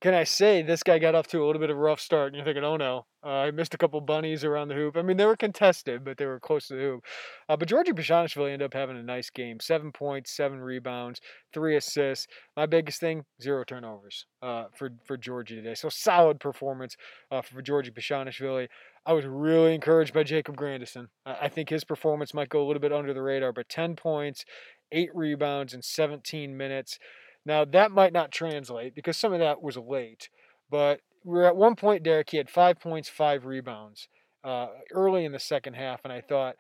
can 0.04 0.14
I 0.14 0.26
say 0.26 0.62
this 0.62 0.84
guy 0.84 1.00
got 1.00 1.16
off 1.16 1.28
to 1.28 1.42
a 1.42 1.46
little 1.46 1.62
bit 1.62 1.70
of 1.70 1.78
a 1.78 1.80
rough 1.80 2.02
start? 2.02 2.28
And 2.28 2.36
you're 2.36 2.44
thinking, 2.44 2.66
oh 2.66 2.76
no, 2.76 3.06
uh, 3.24 3.46
he 3.46 3.52
missed 3.52 3.74
a 3.74 3.78
couple 3.78 4.02
bunnies 4.02 4.44
around 4.44 4.68
the 4.68 4.74
hoop. 4.74 4.98
I 4.98 5.02
mean, 5.02 5.16
they 5.16 5.26
were 5.26 5.38
contested, 5.38 6.04
but 6.04 6.18
they 6.18 6.26
were 6.26 6.42
close 6.42 6.68
to 6.68 6.74
the 6.74 6.82
hoop. 6.82 7.06
Uh, 7.48 7.56
but 7.56 7.70
Giorgi 7.70 7.94
Bezhanishvili 7.94 8.52
ended 8.52 8.66
up 8.66 8.74
having 8.74 8.98
a 8.98 9.02
nice 9.02 9.30
game: 9.30 9.62
seven 9.62 9.94
points, 9.94 10.36
seven 10.36 10.60
rebounds, 10.60 11.22
three 11.54 11.78
assists. 11.78 12.28
My 12.58 12.66
biggest 12.66 13.00
thing: 13.00 13.24
zero 13.42 13.64
turnovers 13.64 14.26
uh, 14.42 14.66
for 14.76 14.90
for 15.06 15.18
Giorgi 15.18 15.56
today. 15.56 15.74
So 15.74 15.88
solid 15.88 16.38
performance 16.38 16.98
uh, 17.32 17.42
for 17.42 17.62
Giorgi 17.62 17.94
Bezhanishvili. 17.94 18.68
I 19.06 19.14
was 19.14 19.26
really 19.26 19.74
encouraged 19.74 20.14
by 20.14 20.24
Jacob 20.24 20.58
Grandison. 20.58 21.08
I 21.26 21.48
think 21.48 21.70
his 21.70 21.86
performance 21.86 22.34
might 22.34 22.50
go 22.50 22.62
a 22.62 22.68
little 22.68 22.82
bit 22.82 22.92
under 22.92 23.14
the 23.14 23.22
radar, 23.22 23.54
but 23.54 23.70
10 23.70 23.96
points, 23.96 24.44
eight 24.92 25.10
rebounds 25.14 25.74
in 25.74 25.82
17 25.82 26.56
minutes. 26.56 27.00
Now, 27.46 27.66
that 27.66 27.92
might 27.92 28.14
not 28.14 28.32
translate 28.32 28.96
because 28.96 29.18
some 29.18 29.34
of 29.34 29.40
that 29.40 29.62
was 29.62 29.78
late, 29.78 30.30
but 30.70 31.02
we're 31.24 31.44
at 31.44 31.56
one 31.56 31.76
point, 31.76 32.04
Derek, 32.04 32.30
he 32.30 32.38
had 32.38 32.50
five 32.50 32.80
points, 32.80 33.10
five 33.10 33.46
rebounds 33.46 34.08
uh, 34.44 34.68
early 34.92 35.26
in 35.26 35.32
the 35.32 35.40
second 35.40 35.76
half, 35.76 36.02
and 36.04 36.12
I 36.12 36.22
thought, 36.22 36.56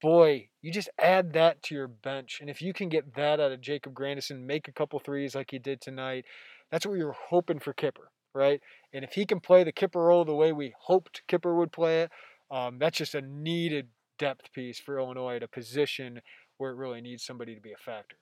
boy, 0.00 0.48
you 0.62 0.72
just 0.72 0.90
add 1.00 1.32
that 1.32 1.62
to 1.64 1.74
your 1.74 1.88
bench. 1.88 2.38
And 2.40 2.48
if 2.48 2.62
you 2.62 2.72
can 2.72 2.88
get 2.88 3.14
that 3.16 3.40
out 3.40 3.52
of 3.52 3.60
Jacob 3.60 3.94
Grandison, 3.94 4.46
make 4.46 4.68
a 4.68 4.72
couple 4.72 4.98
threes 4.98 5.34
like 5.34 5.50
he 5.50 5.58
did 5.58 5.80
tonight, 5.80 6.24
that's 6.70 6.86
what 6.86 6.98
you're 6.98 7.16
hoping 7.30 7.58
for 7.58 7.72
Kipper, 7.72 8.10
right? 8.34 8.60
And 8.92 9.04
if 9.04 9.12
he 9.12 9.26
can 9.26 9.40
play 9.40 9.64
the 9.64 9.72
Kipper 9.72 10.04
role 10.04 10.24
the 10.24 10.34
way 10.34 10.52
we 10.52 10.74
hoped 10.78 11.22
Kipper 11.28 11.54
would 11.54 11.72
play 11.72 12.02
it, 12.02 12.10
um, 12.50 12.78
that's 12.78 12.98
just 12.98 13.14
a 13.14 13.20
needed 13.20 13.88
depth 14.18 14.52
piece 14.52 14.78
for 14.78 14.98
Illinois 14.98 15.36
at 15.36 15.42
a 15.42 15.48
position 15.48 16.20
where 16.58 16.70
it 16.70 16.76
really 16.76 17.00
needs 17.00 17.24
somebody 17.24 17.54
to 17.54 17.60
be 17.60 17.72
a 17.72 17.76
factor. 17.76 18.16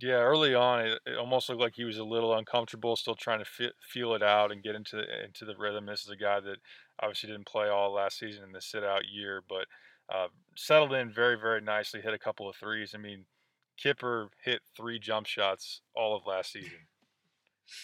Yeah, 0.00 0.14
early 0.14 0.54
on, 0.54 0.80
it, 0.80 1.00
it 1.06 1.16
almost 1.16 1.48
looked 1.48 1.60
like 1.60 1.74
he 1.76 1.84
was 1.84 1.98
a 1.98 2.04
little 2.04 2.34
uncomfortable, 2.34 2.96
still 2.96 3.14
trying 3.14 3.44
to 3.44 3.70
feel 3.80 4.14
it 4.14 4.22
out 4.22 4.50
and 4.50 4.62
get 4.62 4.74
into 4.74 4.98
into 5.24 5.44
the 5.44 5.56
rhythm. 5.56 5.86
This 5.86 6.02
is 6.02 6.10
a 6.10 6.16
guy 6.16 6.40
that 6.40 6.56
obviously 7.00 7.30
didn't 7.30 7.46
play 7.46 7.68
all 7.68 7.92
last 7.92 8.18
season 8.18 8.42
in 8.44 8.52
the 8.52 8.60
sit 8.60 8.82
out 8.82 9.02
year, 9.10 9.42
but 9.48 9.66
uh, 10.12 10.26
settled 10.56 10.92
in 10.92 11.12
very, 11.12 11.36
very 11.36 11.60
nicely. 11.60 12.00
Hit 12.00 12.12
a 12.12 12.18
couple 12.18 12.48
of 12.48 12.56
threes. 12.56 12.92
I 12.94 12.98
mean, 12.98 13.24
Kipper 13.76 14.30
hit 14.44 14.60
three 14.76 14.98
jump 14.98 15.26
shots 15.26 15.80
all 15.94 16.16
of 16.16 16.26
last 16.26 16.52
season, 16.52 16.86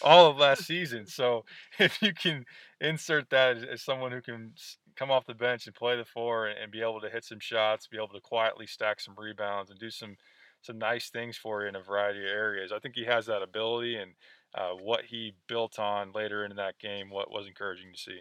all 0.01 0.29
of 0.29 0.37
last 0.37 0.65
season. 0.65 1.07
So 1.07 1.45
if 1.79 2.01
you 2.01 2.13
can 2.13 2.45
insert 2.79 3.29
that 3.29 3.57
as, 3.57 3.81
someone 3.81 4.11
who 4.11 4.21
can 4.21 4.53
come 4.95 5.11
off 5.11 5.25
the 5.25 5.33
bench 5.33 5.65
and 5.65 5.75
play 5.75 5.95
the 5.95 6.05
four 6.05 6.47
and 6.47 6.71
be 6.71 6.81
able 6.81 7.01
to 7.01 7.09
hit 7.09 7.23
some 7.23 7.39
shots, 7.39 7.87
be 7.87 7.97
able 7.97 8.09
to 8.09 8.21
quietly 8.21 8.67
stack 8.67 8.99
some 8.99 9.15
rebounds 9.17 9.71
and 9.71 9.79
do 9.79 9.89
some 9.89 10.17
some 10.61 10.77
nice 10.77 11.09
things 11.09 11.37
for 11.37 11.63
you 11.63 11.69
in 11.69 11.75
a 11.75 11.81
variety 11.81 12.19
of 12.19 12.31
areas. 12.31 12.71
I 12.71 12.79
think 12.79 12.95
he 12.95 13.05
has 13.05 13.25
that 13.25 13.41
ability, 13.41 13.97
and 13.97 14.11
uh, 14.55 14.71
what 14.81 15.05
he 15.05 15.33
built 15.47 15.79
on 15.79 16.11
later 16.13 16.45
in 16.45 16.55
that 16.55 16.79
game, 16.79 17.09
what 17.09 17.31
was 17.31 17.47
encouraging 17.47 17.93
to 17.93 17.99
see. 17.99 18.19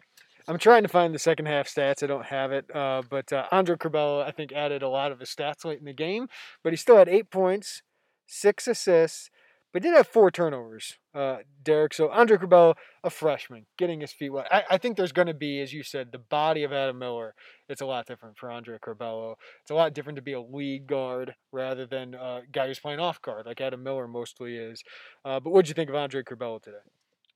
I'm 0.49 0.59
trying 0.59 0.83
to 0.83 0.89
find 0.89 1.15
the 1.15 1.19
second 1.19 1.47
half 1.47 1.69
stats. 1.69 2.03
I 2.03 2.07
don't 2.07 2.27
have 2.27 2.51
it, 2.53 2.65
uh, 2.75 3.03
but 3.09 3.33
uh, 3.33 3.47
Andre 3.53 3.77
Curbelo, 3.77 4.25
I 4.25 4.31
think, 4.31 4.53
added 4.53 4.83
a 4.83 4.89
lot 4.89 5.13
of 5.13 5.21
his 5.21 5.29
stats 5.29 5.65
late 5.65 5.79
in 5.79 5.85
the 5.85 5.93
game, 5.93 6.29
but 6.65 6.73
he 6.73 6.77
still 6.77 6.97
had 6.97 7.09
eight 7.09 7.31
points, 7.31 7.83
six 8.27 8.67
assists, 8.67 9.31
but 9.73 9.83
did 9.83 9.95
have 9.95 10.07
four 10.07 10.31
turnovers, 10.31 10.99
uh, 11.15 11.39
Derek. 11.63 11.95
So 11.95 12.11
Andre 12.11 12.37
Curbelo, 12.37 12.75
a 13.05 13.11
freshman, 13.11 13.67
getting 13.79 14.01
his 14.01 14.13
feet 14.13 14.31
wet. 14.31 14.47
I, 14.51 14.65
I 14.71 14.79
think 14.79 14.97
there's 14.97 15.13
going 15.13 15.29
to 15.29 15.35
be, 15.35 15.61
as 15.61 15.73
you 15.73 15.83
said, 15.83 16.13
the 16.13 16.19
body 16.19 16.65
of 16.65 16.73
Adam 16.73 16.99
Miller. 16.99 17.35
It's 17.69 17.81
a 17.81 17.87
lot 17.87 18.07
different 18.07 18.37
for 18.37 18.51
Andre 18.51 18.79
Curbelo. 18.79 19.35
It's 19.63 19.71
a 19.71 19.75
lot 19.75 19.95
different 19.95 20.17
to 20.17 20.23
be 20.23 20.33
a 20.33 20.41
lead 20.41 20.87
guard 20.87 21.35
rather 21.53 21.87
than 21.87 22.15
a 22.15 22.43
guy 22.51 22.67
who's 22.67 22.81
playing 22.81 23.01
off 23.01 23.23
guard 23.23 23.47
like 23.47 23.61
Adam 23.61 23.83
Miller 23.83 24.09
mostly 24.09 24.57
is. 24.57 24.83
Uh, 25.25 25.41
but 25.41 25.51
what 25.51 25.65
did 25.65 25.69
you 25.69 25.75
think 25.75 25.91
of 25.91 25.97
Andre 25.97 26.23
Curbelo 26.23 26.61
today? 26.61 26.79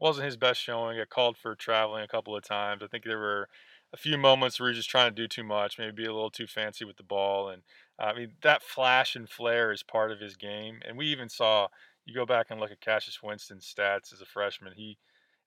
Wasn't 0.01 0.25
his 0.25 0.37
best 0.37 0.61
showing. 0.61 0.99
Got 0.99 1.09
called 1.09 1.37
for 1.37 1.55
traveling 1.55 2.03
a 2.03 2.09
couple 2.09 2.37
of 2.37 2.43
times. 2.43 2.83
I 2.83 2.89
think 2.89 3.05
there 3.05 3.19
were 3.19 3.49
a 3.93 3.97
few 3.97 4.19
moments 4.19 4.59
where 4.59 4.69
he's 4.69 4.79
just 4.79 4.91
trying 4.91 5.09
to 5.09 5.15
do 5.15 5.29
too 5.29 5.45
much, 5.45 5.79
maybe 5.79 5.93
be 5.93 6.05
a 6.05 6.13
little 6.13 6.31
too 6.31 6.49
fancy 6.49 6.85
with 6.85 6.97
the 6.97 7.05
ball. 7.05 7.49
And 7.49 7.63
I 7.97 8.13
mean, 8.13 8.33
that 8.43 8.63
flash 8.63 9.15
and 9.15 9.31
flare 9.31 9.71
is 9.71 9.85
part 9.85 10.11
of 10.11 10.19
his 10.19 10.37
game. 10.37 10.81
And 10.87 10.99
we 10.99 11.07
even 11.07 11.29
saw 11.29 11.69
you 12.05 12.15
go 12.15 12.27
back 12.27 12.47
and 12.51 12.61
look 12.61 12.71
at 12.71 12.81
Cassius 12.81 13.23
Winston's 13.23 13.73
stats 13.73 14.13
as 14.13 14.21
a 14.21 14.27
freshman. 14.27 14.73
He 14.77 14.99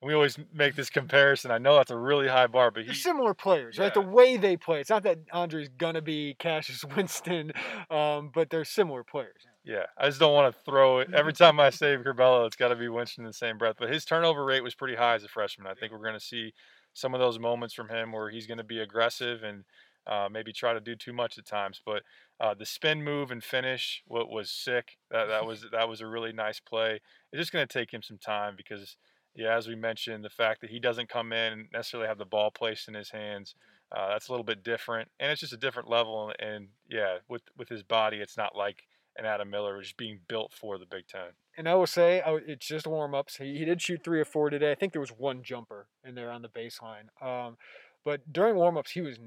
we 0.02 0.14
always 0.14 0.38
make 0.54 0.76
this 0.76 0.92
comparison. 0.92 1.50
I 1.50 1.58
know 1.58 1.76
that's 1.76 1.90
a 1.90 1.98
really 1.98 2.28
high 2.28 2.46
bar, 2.46 2.70
but 2.70 2.86
he's 2.86 3.02
similar 3.02 3.34
players, 3.34 3.78
yeah. 3.78 3.86
right? 3.86 3.94
The 3.94 4.02
way 4.02 4.38
they 4.38 4.56
play. 4.56 4.80
It's 4.80 4.92
not 4.92 5.02
that 5.04 5.18
Andre's 5.34 5.70
gonna 5.70 6.02
be 6.02 6.36
Cassius 6.38 6.86
Winston, 6.96 7.52
um, 7.90 8.32
but 8.34 8.50
they're 8.50 8.66
similar 8.66 9.04
players. 9.04 9.48
Yeah, 9.68 9.86
I 9.98 10.08
just 10.08 10.20
don't 10.20 10.34
want 10.34 10.56
to 10.56 10.62
throw 10.64 11.00
it 11.00 11.14
every 11.14 11.34
time 11.34 11.60
I 11.60 11.72
say 11.72 11.98
Curbelo. 11.98 12.48
It's 12.48 12.56
got 12.56 12.70
to 12.70 12.76
be 12.78 12.88
Winston 12.88 13.26
in 13.26 13.28
the 13.28 13.34
same 13.34 13.58
breath. 13.58 13.76
But 13.78 13.92
his 13.92 14.06
turnover 14.06 14.46
rate 14.46 14.64
was 14.64 14.74
pretty 14.74 14.96
high 14.96 15.16
as 15.16 15.26
a 15.26 15.28
freshman. 15.28 15.68
I 15.68 15.74
think 15.74 15.92
we're 15.92 15.98
going 15.98 16.14
to 16.14 16.22
see 16.22 16.54
some 16.94 17.14
of 17.14 17.20
those 17.20 17.38
moments 17.38 17.74
from 17.74 17.90
him 17.90 18.14
where 18.14 18.30
he's 18.30 18.48
going 18.48 18.60
to 18.60 18.64
be 18.64 18.80
aggressive 18.80 19.44
and 19.44 19.66
uh, 20.08 20.30
maybe 20.32 20.54
try 20.54 20.74
to 20.74 20.80
do 20.80 20.96
too 20.96 21.14
much 21.14 21.38
at 21.38 21.46
times. 21.46 21.82
But 21.86 22.04
uh, 22.40 22.54
the 22.54 22.66
spin 22.66 23.04
move 23.04 23.32
and 23.32 23.44
finish 23.44 24.04
what 24.08 24.30
was 24.30 24.50
sick. 24.50 24.98
That 25.12 25.28
that 25.28 25.46
was 25.48 25.66
that 25.72 25.90
was 25.90 26.02
a 26.02 26.08
really 26.08 26.32
nice 26.32 26.60
play. 26.60 27.02
It's 27.32 27.40
just 27.40 27.52
going 27.52 27.68
to 27.68 27.72
take 27.72 27.94
him 27.94 28.02
some 28.02 28.18
time 28.18 28.56
because 28.56 28.98
yeah, 29.36 29.56
as 29.56 29.68
we 29.68 29.76
mentioned, 29.76 30.24
the 30.24 30.30
fact 30.30 30.62
that 30.62 30.72
he 30.72 30.80
doesn't 30.80 31.10
come 31.10 31.32
in 31.32 31.54
and 31.54 31.68
necessarily 31.72 32.08
have 32.08 32.18
the 32.18 32.26
ball 32.26 32.50
placed 32.50 32.88
in 32.88 32.96
his 32.96 33.12
hands. 33.12 33.54
Uh, 33.96 34.10
that's 34.10 34.28
a 34.28 34.32
little 34.32 34.44
bit 34.44 34.64
different, 34.64 35.10
and 35.20 35.32
it's 35.32 35.42
just 35.42 35.54
a 35.54 35.58
different 35.58 35.90
level. 35.90 36.34
And, 36.40 36.50
and 36.50 36.68
yeah, 36.90 37.18
with 37.30 37.44
with 37.58 37.70
his 37.70 37.84
body, 37.84 38.18
it's 38.18 38.38
not 38.38 38.56
like 38.56 38.84
an 39.18 39.26
Adam 39.26 39.50
Miller, 39.50 39.82
is 39.82 39.94
being 39.94 40.20
built 40.28 40.54
for 40.54 40.78
the 40.78 40.86
Big 40.86 41.08
Ten. 41.08 41.32
And 41.58 41.68
I 41.68 41.74
will 41.76 41.88
say, 41.88 42.22
it's 42.26 42.68
just 42.68 42.86
warm 42.86 43.16
ups. 43.16 43.38
He, 43.38 43.58
he 43.58 43.66
did 43.66 43.82
shoot 43.82 44.04
three 44.04 44.20
or 44.20 44.26
four 44.26 44.52
today. 44.52 44.72
I 44.72 44.76
think 44.76 44.94
there 44.94 45.02
was 45.02 45.10
one 45.10 45.42
jumper 45.42 45.88
in 46.06 46.14
there 46.14 46.30
on 46.30 46.44
the 46.44 46.50
baseline. 46.50 47.10
Um, 47.20 47.58
but 48.06 48.32
during 48.32 48.56
warm 48.56 48.78
ups, 48.78 48.92
he 48.92 49.02
was 49.02 49.18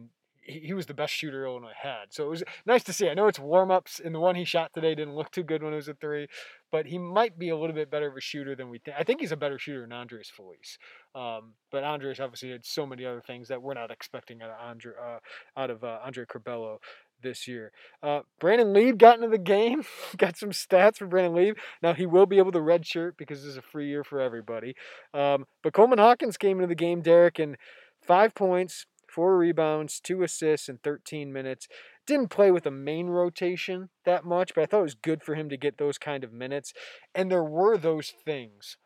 he, 0.42 0.72
was 0.72 0.87
the 0.87 0.94
best 0.94 1.12
shooter 1.12 1.44
Illinois 1.44 1.72
had. 1.81 2.07
So 2.11 2.24
it 2.24 2.31
was 2.31 2.42
nice 2.66 2.83
to 2.85 2.92
see. 2.92 3.09
I 3.09 3.14
know 3.14 3.26
it's 3.26 3.38
warm 3.38 3.70
ups, 3.70 4.00
and 4.03 4.14
the 4.14 4.20
one 4.20 4.35
he 4.35 4.44
shot 4.44 4.72
today 4.74 4.94
didn't 4.94 5.14
look 5.14 5.31
too 5.31 5.42
good 5.42 5.62
when 5.62 5.72
it 5.72 5.76
was 5.76 5.88
a 5.88 5.94
three, 5.94 6.29
but 6.72 6.87
he 6.87 6.98
might 6.98 7.38
be 7.38 7.48
a 7.48 7.57
little 7.57 7.74
bit 7.74 7.90
better 7.90 8.09
of 8.09 8.16
a 8.16 8.20
shooter 8.20 8.55
than 8.55 8.70
we 8.70 8.79
think. 8.79 8.96
I 8.98 9.05
think 9.05 9.20
he's 9.20 9.33
a 9.33 9.37
better 9.37 9.59
shooter 9.59 9.83
than 9.83 9.92
Andres 9.92 10.31
Feliz. 10.35 10.79
Um, 11.14 11.55
but 11.70 11.85
Andres 11.85 12.20
obviously 12.20 12.50
had 12.50 12.64
so 12.64 12.87
many 12.87 13.05
other 13.05 13.20
things 13.20 13.48
that 13.48 13.62
we're 13.62 13.74
not 13.74 13.90
expecting 13.90 14.42
out 14.42 14.50
of 14.50 14.57
Andre, 14.61 14.92
uh, 15.00 15.18
out 15.57 15.70
of 15.70 15.85
uh, 15.85 15.98
Andre 16.05 16.24
Curbelo 16.24 16.79
this 17.22 17.46
year. 17.46 17.72
Uh, 18.03 18.20
Brandon 18.38 18.72
Lieb 18.72 18.98
got 18.98 19.16
into 19.16 19.29
the 19.29 19.38
game, 19.38 19.85
got 20.16 20.37
some 20.37 20.50
stats 20.50 20.98
for 20.98 21.07
Brandon 21.07 21.35
Lieb. 21.35 21.57
Now 21.83 21.92
he 21.92 22.07
will 22.07 22.26
be 22.26 22.38
able 22.38 22.53
to 22.53 22.61
redshirt 22.61 23.12
because 23.16 23.40
this 23.42 23.50
is 23.50 23.57
a 23.57 23.62
free 23.62 23.88
year 23.88 24.05
for 24.05 24.20
everybody. 24.20 24.74
Um, 25.12 25.46
but 25.62 25.72
Coleman 25.72 25.98
Hawkins 25.98 26.37
came 26.37 26.59
into 26.59 26.68
the 26.68 26.74
game, 26.74 27.03
Derek, 27.03 27.38
and 27.38 27.57
five 28.03 28.35
points, 28.35 28.87
four 29.11 29.37
rebounds, 29.37 30.01
two 30.01 30.23
assists 30.23 30.68
in 30.68 30.79
13 30.79 31.33
minutes. 31.33 31.68
Didn't 32.07 32.29
play 32.29 32.51
with 32.51 32.64
the 32.64 32.70
main 32.70 33.09
rotation 33.09 33.90
that 34.05 34.25
much, 34.25 34.55
but 34.55 34.62
I 34.62 34.66
thought 34.66 34.81
it 34.81 34.83
was 34.83 34.94
good 34.94 35.23
for 35.23 35.35
him 35.35 35.49
to 35.49 35.57
get 35.57 35.79
those 35.79 35.99
kind 35.99 36.25
of 36.25 36.33
minutes. 36.33 36.73
And 37.14 37.31
there 37.31 37.44
were 37.44 37.77
those 37.77 38.12
things 38.25 38.77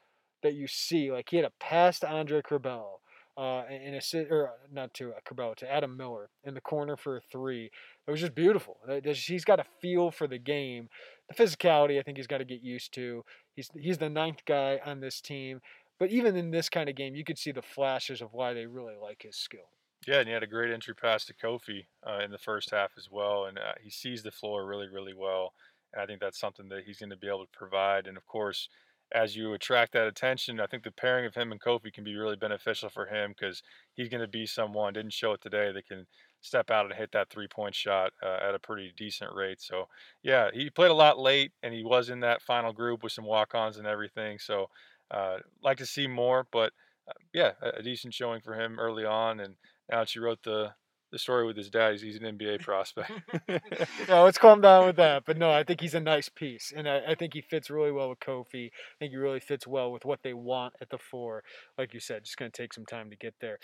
that 0.42 0.54
you 0.54 0.66
see, 0.66 1.10
like 1.10 1.30
he 1.30 1.36
had 1.36 1.46
a 1.46 1.52
pass 1.58 1.98
to 2.00 2.10
Andre 2.10 2.42
Curbelo. 2.42 2.98
Uh, 3.36 3.64
assist, 3.96 4.30
or 4.30 4.50
not 4.70 4.94
to 4.94 5.10
uh, 5.10 5.18
Curbelo, 5.28 5.56
to 5.56 5.68
Adam 5.68 5.96
Miller 5.96 6.30
in 6.44 6.54
the 6.54 6.60
corner 6.60 6.96
for 6.96 7.16
a 7.16 7.20
three. 7.32 7.68
It 8.06 8.10
was 8.12 8.20
just 8.20 8.32
beautiful. 8.32 8.76
He's 9.02 9.44
got 9.44 9.58
a 9.58 9.64
feel 9.82 10.12
for 10.12 10.28
the 10.28 10.38
game. 10.38 10.88
The 11.28 11.34
physicality, 11.34 11.98
I 11.98 12.02
think 12.02 12.16
he's 12.16 12.28
got 12.28 12.38
to 12.38 12.44
get 12.44 12.62
used 12.62 12.94
to. 12.94 13.24
He's 13.56 13.70
he's 13.74 13.98
the 13.98 14.08
ninth 14.08 14.44
guy 14.46 14.78
on 14.86 15.00
this 15.00 15.20
team, 15.20 15.60
but 15.98 16.10
even 16.10 16.36
in 16.36 16.50
this 16.50 16.68
kind 16.68 16.88
of 16.88 16.96
game, 16.96 17.14
you 17.14 17.24
could 17.24 17.38
see 17.38 17.52
the 17.52 17.62
flashes 17.62 18.20
of 18.20 18.32
why 18.32 18.52
they 18.52 18.66
really 18.66 18.94
like 19.00 19.22
his 19.22 19.36
skill. 19.36 19.68
Yeah, 20.06 20.18
and 20.18 20.28
he 20.28 20.34
had 20.34 20.42
a 20.42 20.46
great 20.48 20.72
entry 20.72 20.94
pass 20.94 21.24
to 21.26 21.34
Kofi 21.34 21.86
uh, 22.06 22.18
in 22.22 22.30
the 22.30 22.38
first 22.38 22.70
half 22.70 22.92
as 22.98 23.08
well, 23.10 23.46
and 23.46 23.58
uh, 23.58 23.72
he 23.82 23.90
sees 23.90 24.22
the 24.22 24.30
floor 24.30 24.66
really, 24.66 24.88
really 24.88 25.14
well. 25.14 25.54
And 25.92 26.02
I 26.02 26.06
think 26.06 26.20
that's 26.20 26.38
something 26.38 26.68
that 26.68 26.84
he's 26.84 26.98
going 26.98 27.10
to 27.10 27.16
be 27.16 27.28
able 27.28 27.46
to 27.46 27.58
provide. 27.58 28.06
And 28.06 28.16
of 28.16 28.26
course, 28.26 28.68
as 29.12 29.36
you 29.36 29.54
attract 29.54 29.92
that 29.92 30.06
attention, 30.06 30.60
I 30.60 30.66
think 30.66 30.82
the 30.82 30.90
pairing 30.90 31.24
of 31.26 31.34
him 31.34 31.52
and 31.52 31.60
Kofi 31.60 31.92
can 31.92 32.04
be 32.04 32.16
really 32.16 32.36
beneficial 32.36 32.88
for 32.88 33.06
him 33.06 33.30
because 33.38 33.62
he's 33.94 34.08
going 34.08 34.20
to 34.20 34.28
be 34.28 34.46
someone 34.46 34.92
didn't 34.92 35.12
show 35.12 35.32
it 35.32 35.40
today 35.40 35.72
that 35.72 35.86
can 35.86 36.06
step 36.40 36.70
out 36.70 36.84
and 36.84 36.94
hit 36.94 37.12
that 37.12 37.30
three 37.30 37.48
point 37.48 37.74
shot 37.74 38.12
uh, 38.22 38.38
at 38.46 38.54
a 38.54 38.58
pretty 38.58 38.92
decent 38.96 39.30
rate. 39.34 39.60
So 39.60 39.86
yeah, 40.22 40.50
he 40.52 40.68
played 40.68 40.90
a 40.90 40.94
lot 40.94 41.18
late 41.18 41.52
and 41.62 41.72
he 41.72 41.84
was 41.84 42.10
in 42.10 42.20
that 42.20 42.42
final 42.42 42.72
group 42.72 43.02
with 43.02 43.12
some 43.12 43.24
walk 43.24 43.54
ons 43.54 43.78
and 43.78 43.86
everything. 43.86 44.38
So 44.38 44.66
uh, 45.10 45.36
like 45.62 45.78
to 45.78 45.86
see 45.86 46.06
more, 46.06 46.46
but 46.50 46.72
uh, 47.08 47.12
yeah, 47.32 47.52
a, 47.62 47.78
a 47.78 47.82
decent 47.82 48.14
showing 48.14 48.40
for 48.40 48.54
him 48.54 48.78
early 48.80 49.04
on. 49.04 49.40
And 49.40 49.54
now 49.90 50.04
you 50.14 50.22
wrote 50.22 50.42
the 50.42 50.72
the 51.14 51.18
story 51.18 51.46
with 51.46 51.56
his 51.56 51.70
dad. 51.70 51.92
He's, 51.92 52.02
he's 52.02 52.16
an 52.16 52.36
NBA 52.36 52.60
prospect. 52.62 53.12
no, 54.08 54.24
let's 54.24 54.36
calm 54.36 54.60
down 54.60 54.84
with 54.84 54.96
that. 54.96 55.22
But 55.24 55.38
no, 55.38 55.48
I 55.48 55.62
think 55.62 55.80
he's 55.80 55.94
a 55.94 56.00
nice 56.00 56.28
piece, 56.28 56.72
and 56.76 56.88
I, 56.88 57.02
I, 57.10 57.14
think 57.14 57.34
he 57.34 57.40
fits 57.40 57.70
really 57.70 57.92
well 57.92 58.08
with 58.08 58.18
Kofi. 58.18 58.66
I 58.66 58.98
think 58.98 59.12
he 59.12 59.16
really 59.16 59.38
fits 59.38 59.64
well 59.64 59.92
with 59.92 60.04
what 60.04 60.24
they 60.24 60.34
want 60.34 60.74
at 60.80 60.90
the 60.90 60.98
four. 60.98 61.44
Like 61.78 61.94
you 61.94 62.00
said, 62.00 62.24
just 62.24 62.36
going 62.36 62.50
to 62.50 62.62
take 62.62 62.74
some 62.74 62.84
time 62.84 63.10
to 63.10 63.16
get 63.16 63.34
there. 63.40 63.60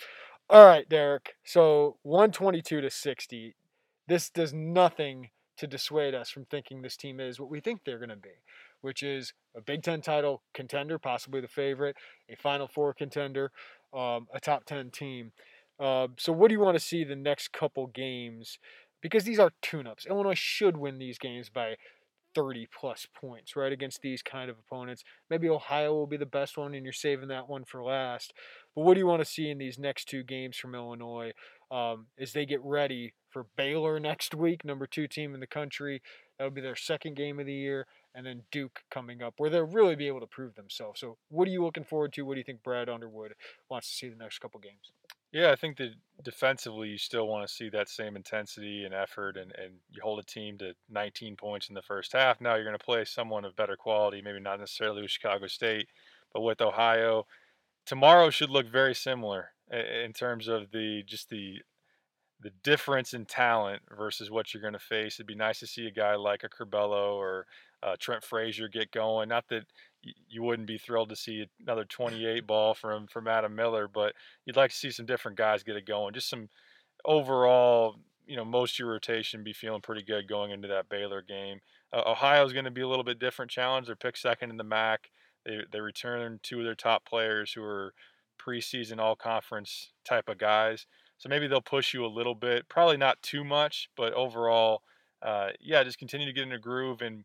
All 0.49 0.65
right, 0.65 0.87
Derek. 0.87 1.35
So 1.43 1.97
122 2.03 2.79
to 2.79 2.89
60. 2.89 3.55
This 4.07 4.29
does 4.29 4.53
nothing 4.53 5.29
to 5.57 5.67
dissuade 5.67 6.15
us 6.15 6.29
from 6.29 6.45
thinking 6.45 6.81
this 6.81 6.97
team 6.97 7.19
is 7.19 7.39
what 7.39 7.49
we 7.49 7.59
think 7.59 7.81
they're 7.83 7.99
going 7.99 8.09
to 8.09 8.15
be, 8.15 8.29
which 8.79 9.03
is 9.03 9.33
a 9.55 9.61
Big 9.61 9.83
Ten 9.83 10.01
title 10.01 10.41
contender, 10.53 10.97
possibly 10.97 11.41
the 11.41 11.47
favorite, 11.49 11.97
a 12.29 12.35
Final 12.37 12.67
Four 12.67 12.93
contender, 12.93 13.51
um, 13.93 14.27
a 14.33 14.39
top 14.39 14.63
10 14.65 14.91
team. 14.91 15.33
Uh, 15.81 16.07
so, 16.17 16.31
what 16.31 16.49
do 16.49 16.53
you 16.53 16.59
want 16.59 16.77
to 16.77 16.83
see 16.83 17.03
the 17.03 17.15
next 17.15 17.51
couple 17.51 17.87
games? 17.87 18.59
Because 19.01 19.23
these 19.23 19.39
are 19.39 19.51
tune-ups. 19.63 20.05
Illinois 20.05 20.37
should 20.37 20.77
win 20.77 20.99
these 20.99 21.17
games 21.17 21.49
by 21.49 21.75
30 22.35 22.67
plus 22.77 23.07
points, 23.13 23.55
right, 23.55 23.71
against 23.71 24.01
these 24.01 24.21
kind 24.21 24.49
of 24.49 24.57
opponents. 24.59 25.03
Maybe 25.29 25.49
Ohio 25.49 25.93
will 25.93 26.07
be 26.07 26.17
the 26.17 26.25
best 26.25 26.57
one, 26.57 26.73
and 26.73 26.83
you're 26.83 26.93
saving 26.93 27.29
that 27.29 27.49
one 27.49 27.65
for 27.65 27.83
last. 27.83 28.33
But 28.75 28.83
what 28.83 28.93
do 28.93 28.99
you 28.99 29.07
want 29.07 29.21
to 29.21 29.29
see 29.29 29.49
in 29.49 29.57
these 29.57 29.79
next 29.79 30.07
two 30.07 30.23
games 30.23 30.57
from 30.57 30.75
Illinois 30.75 31.33
um, 31.71 32.07
as 32.19 32.33
they 32.33 32.45
get 32.45 32.61
ready 32.63 33.13
for 33.29 33.47
Baylor 33.57 33.99
next 33.99 34.35
week, 34.35 34.63
number 34.63 34.87
two 34.87 35.07
team 35.07 35.33
in 35.33 35.39
the 35.39 35.47
country? 35.47 36.01
That'll 36.37 36.51
be 36.51 36.61
their 36.61 36.75
second 36.75 37.15
game 37.15 37.39
of 37.39 37.45
the 37.45 37.53
year, 37.53 37.87
and 38.15 38.25
then 38.25 38.43
Duke 38.51 38.81
coming 38.89 39.21
up, 39.21 39.35
where 39.37 39.49
they'll 39.49 39.63
really 39.63 39.95
be 39.95 40.07
able 40.07 40.21
to 40.21 40.27
prove 40.27 40.55
themselves. 40.55 40.99
So, 40.99 41.17
what 41.29 41.47
are 41.47 41.51
you 41.51 41.63
looking 41.63 41.83
forward 41.83 42.13
to? 42.13 42.23
What 42.23 42.35
do 42.35 42.39
you 42.39 42.43
think 42.43 42.63
Brad 42.63 42.89
Underwood 42.89 43.33
wants 43.69 43.89
to 43.89 43.95
see 43.95 44.09
the 44.09 44.15
next 44.15 44.39
couple 44.39 44.59
games? 44.59 44.91
Yeah, 45.31 45.51
I 45.51 45.55
think 45.55 45.77
that 45.77 45.93
defensively, 46.23 46.89
you 46.89 46.97
still 46.97 47.27
want 47.27 47.47
to 47.47 47.53
see 47.53 47.69
that 47.69 47.87
same 47.87 48.15
intensity 48.15 48.83
and 48.83 48.93
effort, 48.93 49.37
and, 49.37 49.53
and 49.57 49.75
you 49.89 50.01
hold 50.03 50.19
a 50.19 50.23
team 50.23 50.57
to 50.57 50.73
19 50.89 51.37
points 51.37 51.69
in 51.69 51.75
the 51.75 51.81
first 51.81 52.11
half. 52.11 52.41
Now 52.41 52.55
you're 52.55 52.65
going 52.65 52.77
to 52.77 52.83
play 52.83 53.05
someone 53.05 53.45
of 53.45 53.55
better 53.55 53.77
quality, 53.77 54.21
maybe 54.21 54.39
not 54.41 54.59
necessarily 54.59 55.01
with 55.01 55.11
Chicago 55.11 55.47
State, 55.47 55.87
but 56.33 56.41
with 56.41 56.59
Ohio. 56.61 57.25
Tomorrow 57.85 58.29
should 58.29 58.49
look 58.49 58.67
very 58.67 58.93
similar 58.93 59.51
in 59.71 60.11
terms 60.13 60.47
of 60.49 60.71
the 60.71 61.03
just 61.05 61.29
the 61.29 61.61
the 62.41 62.51
difference 62.63 63.13
in 63.13 63.25
talent 63.25 63.81
versus 63.95 64.31
what 64.31 64.53
you're 64.53 64.61
going 64.61 64.73
to 64.73 64.79
face. 64.79 65.15
It'd 65.15 65.27
be 65.27 65.35
nice 65.35 65.59
to 65.59 65.67
see 65.67 65.87
a 65.87 65.91
guy 65.91 66.15
like 66.15 66.43
a 66.43 66.49
Curbelo 66.49 67.13
or 67.15 67.45
uh, 67.83 67.95
Trent 67.99 68.23
Frazier 68.23 68.67
get 68.67 68.91
going. 68.91 69.29
Not 69.29 69.47
that 69.49 69.65
you 70.29 70.41
wouldn't 70.43 70.67
be 70.67 70.77
thrilled 70.77 71.09
to 71.09 71.15
see 71.15 71.45
another 71.61 71.85
28 71.85 72.45
ball 72.47 72.73
from 72.73 73.07
from 73.07 73.27
Adam 73.27 73.55
Miller, 73.55 73.87
but 73.87 74.13
you'd 74.45 74.55
like 74.55 74.71
to 74.71 74.77
see 74.77 74.91
some 74.91 75.05
different 75.05 75.37
guys 75.37 75.63
get 75.63 75.75
it 75.75 75.85
going. 75.85 76.13
Just 76.13 76.29
some 76.29 76.49
overall, 77.05 77.95
you 78.25 78.35
know, 78.35 78.45
most 78.45 78.75
of 78.75 78.79
your 78.79 78.89
rotation 78.89 79.43
be 79.43 79.53
feeling 79.53 79.81
pretty 79.81 80.03
good 80.03 80.27
going 80.27 80.51
into 80.51 80.67
that 80.67 80.89
Baylor 80.89 81.21
game. 81.21 81.59
Uh, 81.93 82.03
Ohio 82.05 82.45
is 82.45 82.53
going 82.53 82.65
to 82.65 82.71
be 82.71 82.81
a 82.81 82.87
little 82.87 83.03
bit 83.03 83.19
different 83.19 83.51
challenge. 83.51 83.87
They're 83.87 83.95
picked 83.95 84.19
second 84.19 84.49
in 84.49 84.57
the 84.57 84.63
MAC. 84.63 85.09
They 85.45 85.59
they 85.71 85.81
return 85.81 86.39
two 86.43 86.59
of 86.59 86.65
their 86.65 86.75
top 86.75 87.05
players 87.05 87.53
who 87.53 87.63
are 87.63 87.93
preseason 88.39 88.99
all 88.99 89.15
conference 89.15 89.91
type 90.03 90.29
of 90.29 90.37
guys. 90.37 90.85
So 91.21 91.29
maybe 91.29 91.45
they'll 91.45 91.61
push 91.61 91.93
you 91.93 92.03
a 92.03 92.07
little 92.07 92.33
bit. 92.33 92.67
Probably 92.67 92.97
not 92.97 93.21
too 93.21 93.43
much, 93.43 93.89
but 93.95 94.11
overall, 94.13 94.81
uh, 95.21 95.49
yeah, 95.59 95.83
just 95.83 95.99
continue 95.99 96.25
to 96.25 96.33
get 96.33 96.47
in 96.47 96.51
a 96.51 96.57
groove 96.57 97.03
and 97.03 97.23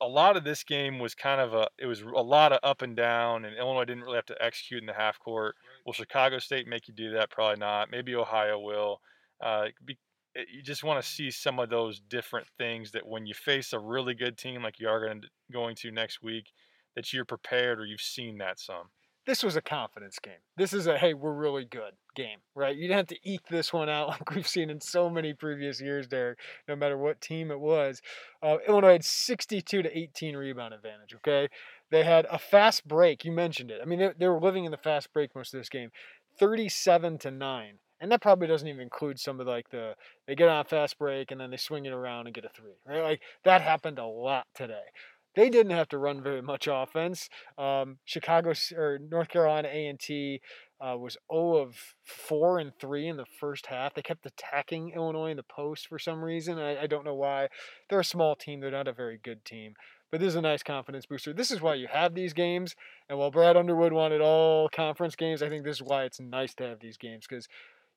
a 0.00 0.06
lot 0.06 0.36
of 0.36 0.44
this 0.44 0.62
game 0.62 1.00
was 1.00 1.12
kind 1.12 1.40
of 1.40 1.52
a 1.52 1.66
it 1.76 1.86
was 1.86 2.02
a 2.02 2.22
lot 2.22 2.52
of 2.52 2.60
up 2.62 2.82
and 2.82 2.96
down, 2.96 3.44
and 3.44 3.56
Illinois 3.58 3.84
didn't 3.84 4.04
really 4.04 4.14
have 4.14 4.26
to 4.26 4.40
execute 4.40 4.80
in 4.80 4.86
the 4.86 4.94
half 4.94 5.18
court. 5.18 5.56
Will 5.84 5.92
Chicago 5.92 6.38
State 6.38 6.68
make 6.68 6.86
you 6.86 6.94
do 6.94 7.10
that? 7.14 7.30
Probably 7.30 7.58
not. 7.58 7.90
Maybe 7.90 8.14
Ohio 8.14 8.60
will. 8.60 9.00
Uh, 9.42 9.66
be, 9.84 9.98
eh, 10.36 10.44
you 10.54 10.62
just 10.62 10.84
want 10.84 11.02
to 11.02 11.10
see 11.10 11.32
some 11.32 11.58
of 11.58 11.68
those 11.68 11.98
different 11.98 12.46
things 12.58 12.92
that 12.92 13.06
when 13.06 13.26
you 13.26 13.34
face 13.34 13.72
a 13.72 13.78
really 13.78 14.14
good 14.14 14.38
team 14.38 14.62
like 14.62 14.78
you 14.78 14.88
are 14.88 15.04
going 15.04 15.20
to, 15.22 15.28
going 15.52 15.74
to 15.74 15.90
next 15.90 16.22
week, 16.22 16.52
that 16.94 17.12
you're 17.12 17.24
prepared 17.24 17.80
or 17.80 17.84
you've 17.84 18.00
seen 18.00 18.38
that 18.38 18.60
some 18.60 18.86
this 19.30 19.44
was 19.44 19.54
a 19.54 19.62
confidence 19.62 20.18
game. 20.18 20.42
This 20.56 20.72
is 20.72 20.88
a 20.88 20.98
hey, 20.98 21.14
we're 21.14 21.32
really 21.32 21.64
good 21.64 21.92
game, 22.16 22.38
right? 22.56 22.74
You 22.74 22.88
didn't 22.88 22.96
have 22.96 23.18
to 23.18 23.30
eke 23.30 23.46
this 23.48 23.72
one 23.72 23.88
out 23.88 24.08
like 24.08 24.34
we've 24.34 24.48
seen 24.48 24.70
in 24.70 24.80
so 24.80 25.08
many 25.08 25.32
previous 25.34 25.80
years, 25.80 26.08
Derek. 26.08 26.40
No 26.66 26.74
matter 26.74 26.98
what 26.98 27.20
team 27.20 27.52
it 27.52 27.60
was, 27.60 28.02
uh, 28.42 28.56
Illinois 28.66 28.92
had 28.92 29.04
62 29.04 29.82
to 29.82 29.98
18 29.98 30.36
rebound 30.36 30.74
advantage. 30.74 31.14
Okay, 31.14 31.48
they 31.92 32.02
had 32.02 32.26
a 32.28 32.40
fast 32.40 32.88
break. 32.88 33.24
You 33.24 33.30
mentioned 33.30 33.70
it. 33.70 33.78
I 33.80 33.84
mean, 33.84 34.00
they, 34.00 34.10
they 34.18 34.26
were 34.26 34.40
living 34.40 34.64
in 34.64 34.72
the 34.72 34.76
fast 34.76 35.12
break 35.12 35.32
most 35.36 35.54
of 35.54 35.60
this 35.60 35.68
game, 35.68 35.92
37 36.40 37.18
to 37.18 37.30
nine. 37.30 37.74
And 38.00 38.10
that 38.10 38.22
probably 38.22 38.48
doesn't 38.48 38.66
even 38.66 38.80
include 38.80 39.20
some 39.20 39.38
of 39.38 39.46
like 39.46 39.70
the 39.70 39.94
they 40.26 40.34
get 40.34 40.48
on 40.48 40.60
a 40.60 40.64
fast 40.64 40.98
break 40.98 41.30
and 41.30 41.40
then 41.40 41.50
they 41.50 41.56
swing 41.56 41.84
it 41.84 41.92
around 41.92 42.26
and 42.26 42.34
get 42.34 42.46
a 42.46 42.48
three, 42.48 42.72
right? 42.84 43.02
Like 43.02 43.20
that 43.44 43.60
happened 43.60 44.00
a 44.00 44.06
lot 44.06 44.46
today. 44.54 44.86
They 45.36 45.48
didn't 45.48 45.72
have 45.72 45.88
to 45.88 45.98
run 45.98 46.22
very 46.22 46.42
much 46.42 46.68
offense. 46.70 47.28
Um, 47.56 47.98
Chicago 48.04 48.52
or 48.76 48.98
North 48.98 49.28
Carolina 49.28 49.68
A 49.72 49.86
and 49.86 50.00
T 50.00 50.40
uh, 50.80 50.96
was 50.96 51.16
0 51.32 51.56
of 51.56 51.76
4 52.04 52.58
and 52.58 52.72
3 52.80 53.08
in 53.08 53.16
the 53.16 53.26
first 53.38 53.66
half. 53.66 53.94
They 53.94 54.02
kept 54.02 54.26
attacking 54.26 54.90
Illinois 54.90 55.30
in 55.30 55.36
the 55.36 55.42
post 55.42 55.86
for 55.86 55.98
some 55.98 56.22
reason. 56.24 56.58
I, 56.58 56.82
I 56.82 56.86
don't 56.86 57.04
know 57.04 57.14
why. 57.14 57.48
They're 57.88 58.00
a 58.00 58.04
small 58.04 58.34
team. 58.34 58.60
They're 58.60 58.70
not 58.70 58.88
a 58.88 58.92
very 58.92 59.18
good 59.22 59.44
team. 59.44 59.74
But 60.10 60.20
this 60.20 60.28
is 60.28 60.36
a 60.36 60.40
nice 60.40 60.64
confidence 60.64 61.06
booster. 61.06 61.32
This 61.32 61.52
is 61.52 61.60
why 61.60 61.74
you 61.74 61.86
have 61.86 62.14
these 62.14 62.32
games. 62.32 62.74
And 63.08 63.18
while 63.18 63.30
Brad 63.30 63.56
Underwood 63.56 63.92
wanted 63.92 64.20
all 64.20 64.68
conference 64.68 65.14
games, 65.14 65.42
I 65.42 65.48
think 65.48 65.64
this 65.64 65.76
is 65.76 65.82
why 65.82 66.04
it's 66.04 66.20
nice 66.20 66.54
to 66.54 66.64
have 66.64 66.80
these 66.80 66.96
games 66.96 67.26
because 67.28 67.46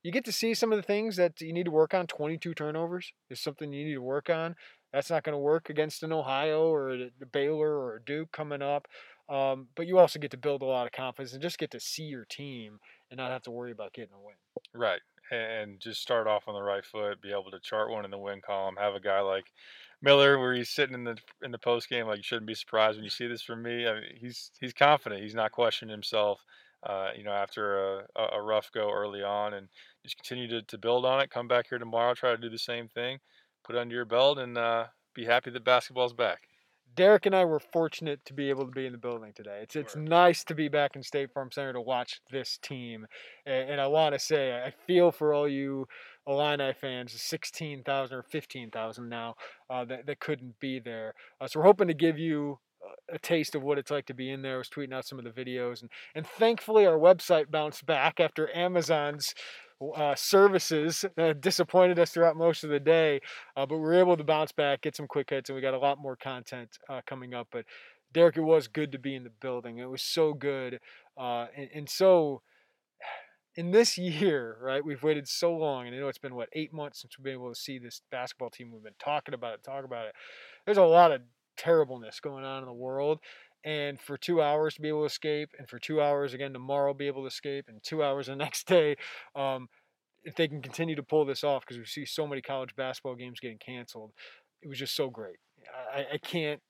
you 0.04 0.12
get 0.12 0.26
to 0.26 0.32
see 0.32 0.54
some 0.54 0.72
of 0.72 0.78
the 0.78 0.84
things 0.84 1.15
that 1.15 1.39
you 1.41 1.54
need 1.54 1.65
to 1.65 1.72
work 1.72 1.93
on. 1.93 2.06
22 2.06 2.54
turnovers 2.54 3.13
is 3.30 3.39
something 3.39 3.72
you 3.72 3.86
need 3.86 3.93
to 3.93 4.02
work 4.02 4.30
on. 4.30 4.56
That's 4.94 5.10
not 5.10 5.24
going 5.24 5.34
to 5.34 5.40
work 5.40 5.70
against 5.70 6.04
an 6.04 6.14
Ohio 6.14 6.68
or 6.68 6.92
a 6.92 7.26
Baylor 7.32 7.78
or 7.78 7.96
a 7.96 8.06
Duke 8.06 8.32
coming 8.32 8.62
up. 8.62 8.88
Um, 9.28 9.68
but 9.76 9.88
you 9.88 9.98
also 9.98 10.20
get 10.20 10.32
to 10.32 10.38
build 10.38 10.62
a 10.62 10.66
lot 10.66 10.86
of 10.86 10.92
confidence 10.92 11.34
and 11.34 11.42
just 11.42 11.58
get 11.58 11.72
to 11.72 11.80
see 11.80 12.04
your 12.04 12.26
team 12.26 12.80
and 13.10 13.18
not 13.18 13.32
have 13.32 13.42
to 13.44 13.52
worry 13.52 13.72
about 13.72 13.94
getting 13.94 14.14
a 14.14 14.24
win. 14.24 14.36
Right. 14.74 15.02
And 15.32 15.80
just 15.80 16.02
start 16.02 16.28
off 16.28 16.44
on 16.48 16.54
the 16.54 16.62
right 16.62 16.86
foot, 16.86 17.22
be 17.22 17.32
able 17.32 17.50
to 17.52 17.60
chart 17.60 17.90
one 17.90 18.06
in 18.06 18.12
the 18.12 18.18
win 18.18 18.42
column, 18.46 18.76
have 18.78 18.94
a 18.94 19.00
guy 19.00 19.22
like 19.22 19.46
Miller 20.02 20.38
where 20.38 20.54
he's 20.54 20.70
sitting 20.70 20.94
in 20.94 21.06
the 21.06 21.18
in 21.42 21.52
the 21.52 21.58
post 21.58 21.90
game 21.90 22.06
like 22.06 22.18
you 22.18 22.24
shouldn't 22.24 22.46
be 22.46 22.54
surprised 22.54 22.98
when 22.98 23.06
you 23.06 23.10
see 23.10 23.26
this 23.26 23.42
from 23.42 23.64
me. 23.64 23.88
I 23.88 23.94
mean, 23.94 24.04
he's 24.16 24.52
he's 24.60 24.74
confident. 24.74 25.24
He's 25.24 25.34
not 25.34 25.54
questioning 25.54 25.94
himself. 25.94 26.42
Uh, 26.86 27.12
you 27.18 27.24
know, 27.24 27.32
after 27.32 28.02
a, 28.18 28.24
a 28.34 28.42
rough 28.42 28.70
go 28.74 28.92
early 28.92 29.24
on, 29.24 29.54
and 29.54 29.70
just 30.04 30.18
continue 30.18 30.50
to, 30.50 30.62
to 30.64 30.78
build 30.78 31.06
on 31.06 31.22
it. 31.22 31.30
Come 31.30 31.48
back 31.48 31.68
here 31.70 31.80
tomorrow, 31.80 32.14
try 32.14 32.32
to 32.32 32.38
do 32.38 32.50
the 32.50 32.60
same 32.60 32.90
thing 32.90 33.20
put 33.63 33.76
under 33.76 33.95
your 33.95 34.06
belt 34.06 34.38
and 34.38 34.58
uh, 34.58 34.86
be 35.13 35.26
happy 35.26 35.52
that 35.52 35.63
basketball's 35.63 36.13
back. 36.13 36.47
Derek 36.95 37.26
and 37.26 37.36
I 37.36 37.43
were 37.45 37.60
fortunate 37.60 38.23
to 38.26 38.34
be 38.36 38.49
able 38.52 38.65
to 38.65 38.71
be 38.71 38.86
in 38.86 38.91
the 38.91 38.99
building 38.99 39.34
today. 39.36 39.62
It's 39.63 39.76
it's 39.76 39.93
Sure. 39.93 40.02
nice 40.02 40.43
to 40.43 40.54
be 40.54 40.67
back 40.67 40.95
in 40.95 41.02
State 41.02 41.34
Farm 41.34 41.49
Center 41.52 41.73
to 41.73 41.82
watch 41.82 42.21
this 42.32 42.60
team, 42.62 43.08
and, 43.47 43.71
and 43.71 43.82
I 43.82 43.88
want 43.88 44.13
to 44.13 44.19
say 44.19 44.54
I 44.54 44.71
feel 44.86 45.12
for 45.12 45.34
all 45.34 45.47
you 45.47 45.88
Illini 46.28 46.71
fans, 46.80 47.12
sixteen 47.19 47.84
thousand 47.84 48.17
or 48.17 48.23
fifteen 48.23 48.69
thousand 48.69 49.10
now 49.10 49.36
uh, 49.71 49.84
that 49.86 50.06
that 50.06 50.19
couldn't 50.19 50.60
be 50.60 50.80
there. 50.80 51.15
Uh, 51.41 51.47
so 51.47 51.60
we're 51.60 51.65
hoping 51.65 51.88
to 51.88 51.95
give 51.95 52.19
you 52.19 52.60
a 53.12 53.17
taste 53.17 53.56
of 53.56 53.63
what 53.63 53.78
it's 53.80 53.89
like 53.89 54.06
to 54.06 54.13
be 54.13 54.30
in 54.30 54.41
there. 54.43 54.56
I 54.56 54.58
was 54.58 54.69
tweeting 54.69 54.93
out 54.93 55.08
some 55.08 55.17
of 55.17 55.26
the 55.26 55.32
videos, 55.32 55.82
and 55.82 55.89
and 56.13 56.28
thankfully 56.28 56.86
our 56.86 56.97
website 56.99 57.49
bounced 57.49 57.88
back 57.88 58.19
after 58.19 58.56
Amazon's 58.56 59.34
uh, 59.96 60.16
services 60.16 61.06
uh, 61.18 61.34
disappointed 61.34 62.00
us 62.00 62.12
throughout 62.12 62.36
most 62.36 62.64
of 62.64 62.70
the 62.70 62.80
day, 62.80 63.22
uh, 63.56 63.66
but 63.66 63.78
we 63.78 63.82
were 63.82 63.96
able 63.96 64.18
to 64.18 64.24
bounce 64.24 64.52
back, 64.52 64.82
get 64.82 64.96
some 64.96 65.08
quick 65.08 65.30
hits, 65.30 65.50
and 65.50 65.56
we 65.56 65.62
got 65.62 65.74
a 65.74 65.80
lot 65.80 65.98
more 66.00 66.16
content 66.16 66.78
uh, 66.90 67.02
coming 67.06 67.34
up. 67.34 67.48
But 67.52 67.66
Derek, 68.14 68.38
it 68.38 68.42
was 68.42 68.68
good 68.68 68.92
to 68.92 69.00
be 69.00 69.16
in 69.16 69.24
the 69.24 69.32
building. 69.42 69.80
It 69.80 69.90
was 69.90 70.02
so 70.02 70.34
good, 70.34 70.80
uh, 71.18 71.48
and, 71.56 71.70
and 71.74 71.90
so 71.90 72.42
in 73.56 73.72
this 73.72 73.98
year, 73.98 74.58
right? 74.62 74.84
We've 74.84 75.04
waited 75.04 75.28
so 75.28 75.56
long, 75.56 75.88
and 75.88 75.96
I 75.96 76.00
know 76.00 76.08
it's 76.08 76.18
been 76.18 76.36
what 76.36 76.50
eight 76.54 76.74
months 76.74 77.02
since 77.02 77.18
we've 77.18 77.26
been 77.26 77.34
able 77.34 77.54
to 77.54 77.60
see 77.60 77.80
this 77.80 78.02
basketball 78.12 78.50
team. 78.50 78.72
We've 78.72 78.84
been 78.84 78.94
talking 79.00 79.34
about 79.34 79.56
it, 79.56 79.64
talk 79.64 79.86
about 79.86 80.08
it. 80.08 80.14
There's 80.66 80.78
a 80.78 80.84
lot 80.84 81.12
of 81.12 81.22
terribleness 81.58 82.20
going 82.20 82.44
on 82.44 82.60
in 82.60 82.66
the 82.66 82.74
world, 82.74 83.20
and 83.63 83.99
for 83.99 84.17
two 84.17 84.41
hours 84.41 84.76
to 84.76 84.82
be 84.82 84.89
able 84.89 85.02
to 85.02 85.06
escape, 85.06 85.49
and 85.58 85.69
for 85.69 85.80
two 85.80 86.02
hours 86.02 86.34
again 86.34 86.54
tomorrow 86.54 86.93
be 86.93 87.08
able 87.08 87.21
to 87.21 87.28
escape, 87.28 87.65
and 87.67 87.82
two 87.84 88.04
hours 88.04 88.28
the 88.28 88.36
next 88.38 88.67
day, 88.67 88.95
um, 89.36 89.67
if 90.23 90.36
they 90.36 90.47
can 90.47 90.62
continue 90.62 90.95
to 90.95 91.04
pull 91.04 91.26
this 91.26 91.43
off, 91.43 91.63
because 91.65 91.78
we 91.78 91.86
see 91.86 92.06
so 92.06 92.26
many 92.26 92.41
college 92.41 92.76
basketball 92.76 93.15
games 93.15 93.39
getting 93.39 93.58
canceled, 93.58 94.12
it 94.62 94.67
was 94.67 94.78
just 94.78 94.95
so 94.95 95.10
great. 95.10 95.38
I, 95.93 96.06
I 96.13 96.17
can't 96.17 96.62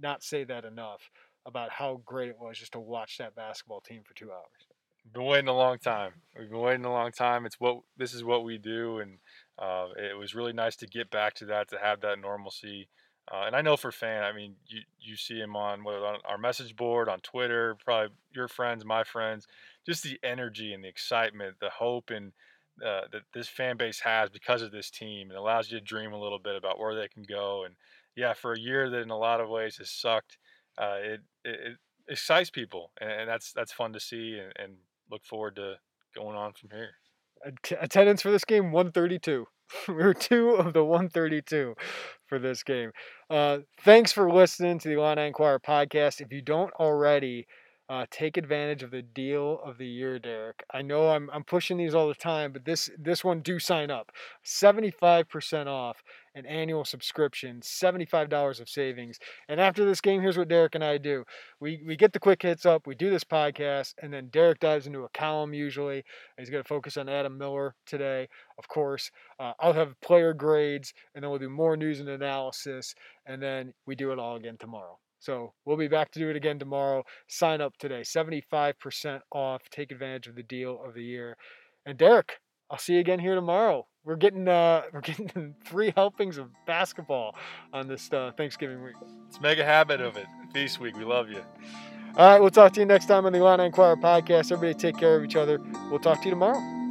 not 0.00 0.22
say 0.22 0.44
that 0.44 0.64
enough 0.64 1.10
about 1.44 1.70
how 1.70 2.00
great 2.04 2.28
it 2.28 2.36
was 2.38 2.58
just 2.58 2.72
to 2.72 2.80
watch 2.80 3.18
that 3.18 3.34
basketball 3.34 3.80
team 3.80 4.02
for 4.06 4.14
two 4.14 4.30
hours. 4.30 5.12
been 5.12 5.24
waiting 5.24 5.48
a 5.48 5.56
long 5.56 5.78
time. 5.78 6.12
We've 6.38 6.48
been 6.48 6.60
waiting 6.60 6.84
a 6.84 6.92
long 6.92 7.12
time. 7.12 7.44
It's 7.46 7.58
what 7.58 7.80
this 7.96 8.14
is 8.14 8.24
what 8.24 8.44
we 8.44 8.58
do, 8.58 9.00
and 9.00 9.18
uh, 9.58 9.88
it 9.96 10.16
was 10.16 10.34
really 10.34 10.52
nice 10.52 10.76
to 10.76 10.86
get 10.86 11.10
back 11.10 11.34
to 11.34 11.46
that, 11.46 11.68
to 11.70 11.78
have 11.78 12.00
that 12.02 12.20
normalcy. 12.20 12.88
Uh, 13.30 13.44
and 13.46 13.54
I 13.54 13.62
know 13.62 13.76
for 13.76 13.92
fan, 13.92 14.24
I 14.24 14.32
mean, 14.32 14.56
you 14.66 14.80
you 15.00 15.16
see 15.16 15.38
him 15.38 15.54
on 15.54 15.84
whether 15.84 16.04
on 16.04 16.18
our 16.24 16.38
message 16.38 16.74
board, 16.74 17.08
on 17.08 17.20
Twitter, 17.20 17.76
probably 17.84 18.14
your 18.34 18.48
friends, 18.48 18.84
my 18.84 19.04
friends, 19.04 19.46
just 19.86 20.02
the 20.02 20.18
energy 20.22 20.72
and 20.72 20.82
the 20.82 20.88
excitement, 20.88 21.56
the 21.60 21.70
hope, 21.70 22.10
and 22.10 22.32
uh, 22.84 23.02
that 23.12 23.22
this 23.32 23.48
fan 23.48 23.76
base 23.76 24.00
has 24.00 24.28
because 24.28 24.60
of 24.62 24.72
this 24.72 24.90
team. 24.90 25.30
It 25.30 25.36
allows 25.36 25.70
you 25.70 25.78
to 25.78 25.84
dream 25.84 26.12
a 26.12 26.20
little 26.20 26.38
bit 26.38 26.56
about 26.56 26.80
where 26.80 26.94
they 26.94 27.08
can 27.08 27.22
go. 27.22 27.64
And 27.64 27.74
yeah, 28.16 28.32
for 28.32 28.54
a 28.54 28.58
year 28.58 28.90
that 28.90 29.02
in 29.02 29.10
a 29.10 29.18
lot 29.18 29.40
of 29.40 29.48
ways 29.48 29.76
has 29.76 29.90
sucked, 29.90 30.38
uh, 30.76 30.96
it, 31.00 31.20
it 31.44 31.60
it 32.08 32.12
excites 32.12 32.50
people, 32.50 32.90
and, 33.00 33.10
and 33.10 33.28
that's 33.28 33.52
that's 33.52 33.72
fun 33.72 33.92
to 33.92 34.00
see, 34.00 34.38
and, 34.38 34.52
and 34.58 34.78
look 35.10 35.24
forward 35.24 35.56
to 35.56 35.76
going 36.14 36.36
on 36.36 36.52
from 36.54 36.70
here. 36.70 36.90
Att- 37.44 37.78
attendance 37.80 38.22
for 38.22 38.30
this 38.30 38.44
game 38.44 38.72
132 38.72 39.46
we 39.88 39.94
were 39.94 40.14
two 40.14 40.50
of 40.50 40.72
the 40.72 40.84
132 40.84 41.74
for 42.26 42.38
this 42.38 42.62
game. 42.62 42.90
Uh, 43.30 43.58
thanks 43.84 44.12
for 44.12 44.32
listening 44.32 44.78
to 44.78 44.88
the 44.88 44.94
Illini 44.94 45.26
Inquirer 45.26 45.60
podcast. 45.60 46.20
If 46.20 46.32
you 46.32 46.42
don't 46.42 46.72
already 46.74 47.46
uh, 47.92 48.06
take 48.10 48.38
advantage 48.38 48.82
of 48.82 48.90
the 48.90 49.02
deal 49.02 49.60
of 49.62 49.76
the 49.76 49.86
year 49.86 50.18
derek. 50.18 50.64
I 50.72 50.80
know 50.80 51.10
I'm, 51.10 51.28
I'm 51.30 51.44
pushing 51.44 51.76
these 51.76 51.94
all 51.94 52.08
the 52.08 52.14
time 52.14 52.50
but 52.50 52.64
this 52.64 52.88
this 52.98 53.22
one 53.22 53.40
do 53.40 53.58
sign 53.58 53.90
up. 53.90 54.10
75% 54.46 55.66
off 55.66 56.02
an 56.34 56.46
annual 56.46 56.86
subscription 56.86 57.60
$75 57.60 58.60
of 58.62 58.68
savings. 58.70 59.18
And 59.46 59.60
after 59.60 59.84
this 59.84 60.00
game 60.00 60.22
here's 60.22 60.38
what 60.38 60.48
derek 60.48 60.74
and 60.74 60.82
i 60.82 60.96
do. 60.96 61.24
We, 61.60 61.82
we 61.86 61.94
get 61.96 62.14
the 62.14 62.18
quick 62.18 62.40
hits 62.40 62.64
up 62.64 62.86
we 62.86 62.94
do 62.94 63.10
this 63.10 63.24
podcast 63.24 63.92
and 64.00 64.10
then 64.10 64.28
derek 64.28 64.60
dives 64.60 64.86
into 64.86 65.00
a 65.00 65.10
column 65.10 65.52
usually. 65.52 66.02
He's 66.38 66.48
going 66.48 66.62
to 66.62 66.68
focus 66.68 66.96
on 66.96 67.10
Adam 67.10 67.36
Miller 67.36 67.74
today, 67.84 68.26
of 68.58 68.68
course. 68.68 69.10
Uh, 69.38 69.52
I'll 69.60 69.74
have 69.74 70.00
player 70.00 70.32
grades, 70.32 70.94
and 71.14 71.22
then 71.22 71.30
we'll 71.30 71.38
do 71.38 71.50
more 71.50 71.76
news 71.76 72.00
and 72.00 72.08
analysis, 72.08 72.94
and 73.26 73.42
then 73.42 73.74
we 73.86 73.96
do 73.96 74.12
it 74.12 74.18
all 74.18 74.36
again 74.36 74.56
tomorrow. 74.58 74.98
So 75.22 75.52
we'll 75.64 75.76
be 75.76 75.86
back 75.86 76.10
to 76.12 76.18
do 76.18 76.30
it 76.30 76.36
again 76.36 76.58
tomorrow. 76.58 77.04
Sign 77.28 77.60
up 77.60 77.76
today, 77.78 78.00
75% 78.00 79.20
off. 79.30 79.62
Take 79.70 79.92
advantage 79.92 80.26
of 80.26 80.34
the 80.34 80.42
deal 80.42 80.80
of 80.84 80.94
the 80.94 81.04
year. 81.04 81.36
And 81.86 81.96
Derek, 81.96 82.40
I'll 82.68 82.78
see 82.78 82.94
you 82.94 83.00
again 83.00 83.20
here 83.20 83.36
tomorrow. 83.36 83.86
We're 84.04 84.16
getting 84.16 84.48
uh, 84.48 84.82
we're 84.92 85.00
getting 85.00 85.54
three 85.64 85.92
helpings 85.94 86.38
of 86.38 86.48
basketball 86.66 87.36
on 87.72 87.86
this 87.86 88.12
uh, 88.12 88.32
Thanksgiving 88.36 88.82
week. 88.82 88.96
Let's 89.24 89.40
make 89.40 89.60
a 89.60 89.64
habit 89.64 90.00
of 90.00 90.16
it. 90.16 90.26
Feast 90.52 90.80
week, 90.80 90.96
we 90.96 91.04
love 91.04 91.30
you. 91.30 91.44
All 92.16 92.28
right, 92.28 92.40
we'll 92.40 92.50
talk 92.50 92.72
to 92.72 92.80
you 92.80 92.86
next 92.86 93.06
time 93.06 93.24
on 93.24 93.32
the 93.32 93.38
Illini 93.38 93.66
Inquirer 93.66 93.96
podcast. 93.96 94.50
Everybody 94.50 94.74
take 94.74 94.98
care 94.98 95.16
of 95.16 95.24
each 95.24 95.36
other. 95.36 95.60
We'll 95.88 96.00
talk 96.00 96.18
to 96.18 96.24
you 96.24 96.30
tomorrow. 96.30 96.81